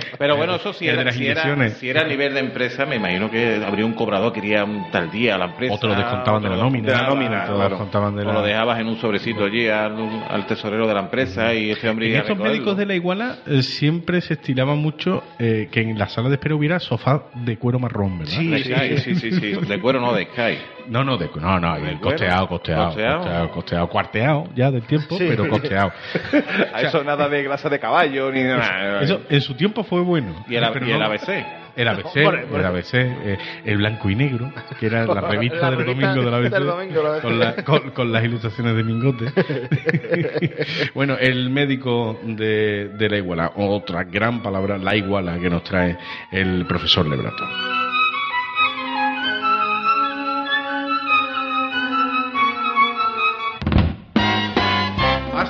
[0.18, 3.30] Pero bueno, eso era, las si, era, si era a nivel de empresa, me imagino
[3.30, 5.74] que habría un cobrador que iría un tal día a la empresa.
[5.74, 6.88] Otro lo descontaban de la nómina.
[6.88, 7.70] De la nómina, claro.
[7.72, 8.34] descontaban de O la...
[8.34, 12.06] lo dejabas en un sobrecito allí al, al tesorero de la empresa y este hombre
[12.06, 15.82] En iba a estos médicos de la iguala eh, siempre se estilaba mucho eh, que
[15.82, 18.38] en la sala de espera hubiera sofá de cuero marrón, ¿verdad?
[18.40, 19.52] De Sky, sí, sí, sí.
[19.68, 20.58] De cuero no, de Sky.
[20.88, 23.18] No, no, de, no, no, ¿De el costeado, costeado, ¿Costeado?
[23.20, 25.26] costeado, costeado, cuarteado ya del tiempo, Sí.
[25.30, 25.92] pero costeado.
[26.74, 29.02] A eso nada de grasa de caballo, ni nada.
[29.02, 30.44] Eso en su tiempo fue bueno.
[30.48, 31.46] Y el, pero y el no- ABC.
[31.76, 32.46] El ABC, hombre.
[32.54, 36.24] el ABC, eh, el blanco y negro, que era la revista La del revista domingo
[36.26, 37.22] de la ABC, del domingo de la ABC.
[37.24, 39.26] Con, la- con- con las ilustraciones de Mingote.
[40.94, 45.98] bueno, el médico de, de la iguala, otra gran palabra, la iguala que nos trae
[46.32, 47.44] el profesor Lebrato.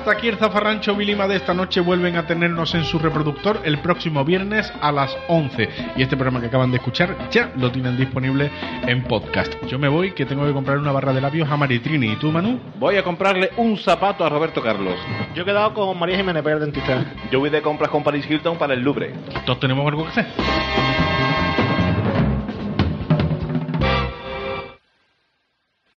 [0.04, 1.80] Hasta aquí el zafarrancho Vilima de esta noche.
[1.80, 5.66] Vuelven a tenernos en su reproductor el próximo viernes a las 11.
[5.96, 8.50] Y este programa que acaban de escuchar ya lo tienen disponible
[8.86, 9.54] en podcast.
[9.66, 12.12] Yo me voy, que tengo que comprar una barra de labios a Maritrini.
[12.12, 12.60] ¿Y tú, Manu?
[12.78, 14.98] Voy a comprarle un zapato a Roberto Carlos.
[15.34, 17.02] Yo he quedado con María Jiménez para al dentista.
[17.30, 19.14] Yo voy de compras con Paris Hilton para el Louvre.
[19.46, 20.26] Todos tenemos algo que hacer.